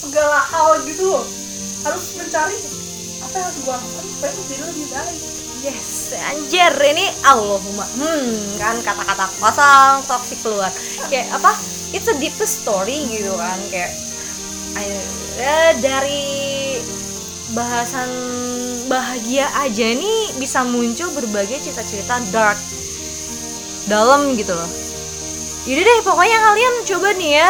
segala 0.00 0.40
hal 0.40 0.80
gitu 0.88 1.04
loh 1.04 1.24
harus 1.84 2.04
mencari 2.16 2.56
apa 3.20 3.34
yang 3.36 3.46
harus 3.46 3.58
gue 3.60 3.72
lakukan 3.72 4.04
supaya 4.16 4.30
lo 4.32 4.42
jadi 4.48 4.62
lebih 4.64 4.88
baik 4.92 5.20
Yes, 5.60 6.16
anjir 6.16 6.72
ini 6.72 7.12
Allahumma. 7.20 7.84
Hmm, 7.84 8.56
kan 8.56 8.80
kata-kata 8.80 9.28
kosong 9.36 10.08
toxic 10.08 10.40
keluar. 10.40 10.72
Kayak 11.12 11.36
apa? 11.36 11.52
It's 11.92 12.08
a 12.08 12.16
deepest 12.16 12.64
story 12.64 13.04
gitu 13.12 13.36
kan 13.36 13.60
kayak 13.68 13.92
eh, 15.36 15.72
dari 15.84 16.24
bahasan 17.50 18.08
bahagia 18.86 19.46
aja 19.58 19.86
nih 19.94 20.34
bisa 20.38 20.62
muncul 20.62 21.10
berbagai 21.14 21.62
cerita-cerita 21.62 22.18
dark 22.30 22.58
dalam 23.86 24.34
gitu 24.38 24.54
loh. 24.54 24.70
Jadi 25.66 25.80
deh 25.82 25.98
pokoknya 26.02 26.38
kalian 26.40 26.74
coba 26.86 27.08
nih 27.14 27.30
ya 27.36 27.48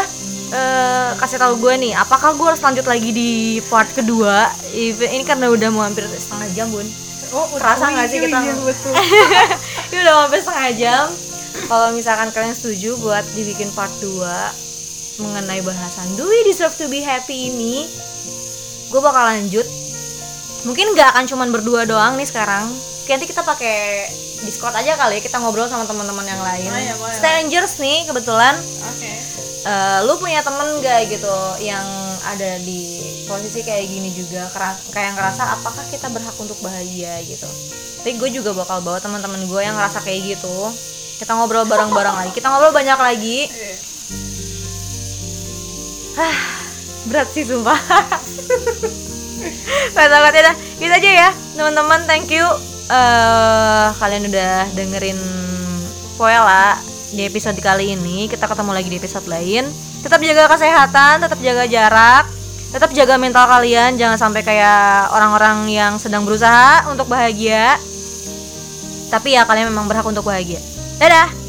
eh, 0.51 1.11
kasih 1.21 1.39
tahu 1.39 1.55
gue 1.63 1.75
nih 1.79 1.93
apakah 1.95 2.35
gue 2.35 2.47
harus 2.49 2.63
lanjut 2.65 2.87
lagi 2.89 3.11
di 3.13 3.31
part 3.69 3.89
kedua? 3.93 4.51
Ini 4.73 5.23
karena 5.23 5.53
udah 5.53 5.69
mau 5.69 5.85
hampir 5.85 6.09
setengah 6.11 6.49
jam 6.57 6.69
bun. 6.73 6.89
Oh 7.31 7.47
Kerasa 7.55 7.95
nggak 7.95 8.07
sih 8.11 8.19
iya, 8.19 8.27
kita- 8.27 8.43
iya, 8.43 8.55
betul. 8.59 8.93
Ini 9.95 9.99
udah 10.03 10.15
sampai 10.27 10.41
setengah 10.43 10.71
jam. 10.75 11.05
Kalau 11.71 11.89
misalkan 11.95 12.29
kalian 12.35 12.57
setuju 12.59 12.99
buat 12.99 13.23
dibikin 13.39 13.71
part 13.71 13.93
2 14.03 14.71
mengenai 15.21 15.61
bahasan 15.61 16.09
do 16.17 16.25
we 16.25 16.41
deserve 16.43 16.73
to 16.75 16.89
be 16.89 17.05
happy 17.05 17.53
ini 17.53 17.85
gue 18.89 19.01
bakal 19.01 19.21
lanjut 19.21 19.69
mungkin 20.65 20.93
nggak 20.93 21.17
akan 21.17 21.25
cuman 21.29 21.49
berdua 21.53 21.89
doang 21.89 22.17
nih 22.17 22.29
sekarang. 22.29 22.69
Nanti 23.11 23.27
kita 23.27 23.43
pakai 23.43 24.07
discord 24.47 24.73
aja 24.73 24.95
kali 24.95 25.19
ya 25.19 25.23
kita 25.27 25.43
ngobrol 25.43 25.67
sama 25.67 25.85
teman-teman 25.85 26.23
yang 26.23 26.41
lain. 26.41 26.71
Oh 26.71 26.79
iya, 26.79 26.95
boleh, 26.95 27.15
strangers 27.17 27.83
nih 27.83 28.07
kebetulan. 28.07 28.55
Oke. 28.87 29.13
Eh, 29.61 29.99
lu 30.09 30.17
punya 30.17 30.41
temen 30.41 30.81
gak 30.81 31.11
gitu 31.13 31.37
yang 31.61 31.85
ada 32.25 32.57
di 32.65 33.03
posisi 33.29 33.61
kayak 33.61 33.85
gini 33.91 34.09
juga? 34.15 34.49
Kayak 34.95 35.19
ngerasa 35.19 35.59
apakah 35.61 35.85
kita 35.91 36.09
berhak 36.09 36.33
untuk 36.39 36.57
bahagia? 36.65 37.21
gitu. 37.27 37.51
Tapi 38.01 38.17
gue 38.17 38.31
juga 38.41 38.57
bakal 38.57 38.81
bawa 38.81 38.97
teman-teman 39.03 39.45
gue 39.45 39.61
yang 39.61 39.77
ngerasa 39.77 40.01
kayak 40.01 40.39
gitu. 40.39 40.73
Kita 41.21 41.37
ngobrol 41.37 41.69
bareng-bareng 41.69 42.17
lagi. 42.17 42.31
Kita 42.33 42.49
ngobrol 42.49 42.73
banyak 42.73 42.99
lagi. 42.99 43.39
Iya. 43.53 43.77
berat 47.09 47.33
sih 47.33 47.49
sumpah 47.49 47.81
Gak 49.97 50.07
tau. 50.09 50.27
gitu 50.81 50.93
aja 50.93 51.11
ya 51.27 51.31
teman-teman 51.57 52.01
thank 52.09 52.33
you 52.33 52.47
eh 52.91 53.89
kalian 54.01 54.27
udah 54.27 54.67
dengerin 54.75 55.21
Poela 56.21 56.77
di 57.17 57.25
episode 57.25 57.57
kali 57.59 57.97
ini. 57.97 58.29
Kita 58.29 58.45
ketemu 58.45 58.77
lagi 58.77 58.89
di 58.93 59.01
episode 59.01 59.25
lain. 59.25 59.65
Tetap 60.05 60.21
jaga 60.21 60.53
kesehatan, 60.53 61.25
tetap 61.25 61.39
jaga 61.41 61.65
jarak, 61.65 62.25
tetap 62.77 62.91
jaga 62.93 63.17
mental 63.17 63.49
kalian. 63.49 63.97
Jangan 63.97 64.21
sampai 64.21 64.45
kayak 64.45 65.17
orang-orang 65.17 65.73
yang 65.73 65.93
sedang 65.97 66.29
berusaha 66.29 66.85
untuk 66.93 67.09
bahagia. 67.09 67.81
Tapi 69.09 69.33
ya 69.33 69.49
kalian 69.49 69.73
memang 69.73 69.89
berhak 69.89 70.05
untuk 70.05 70.29
bahagia. 70.29 70.61
Dadah. 71.01 71.40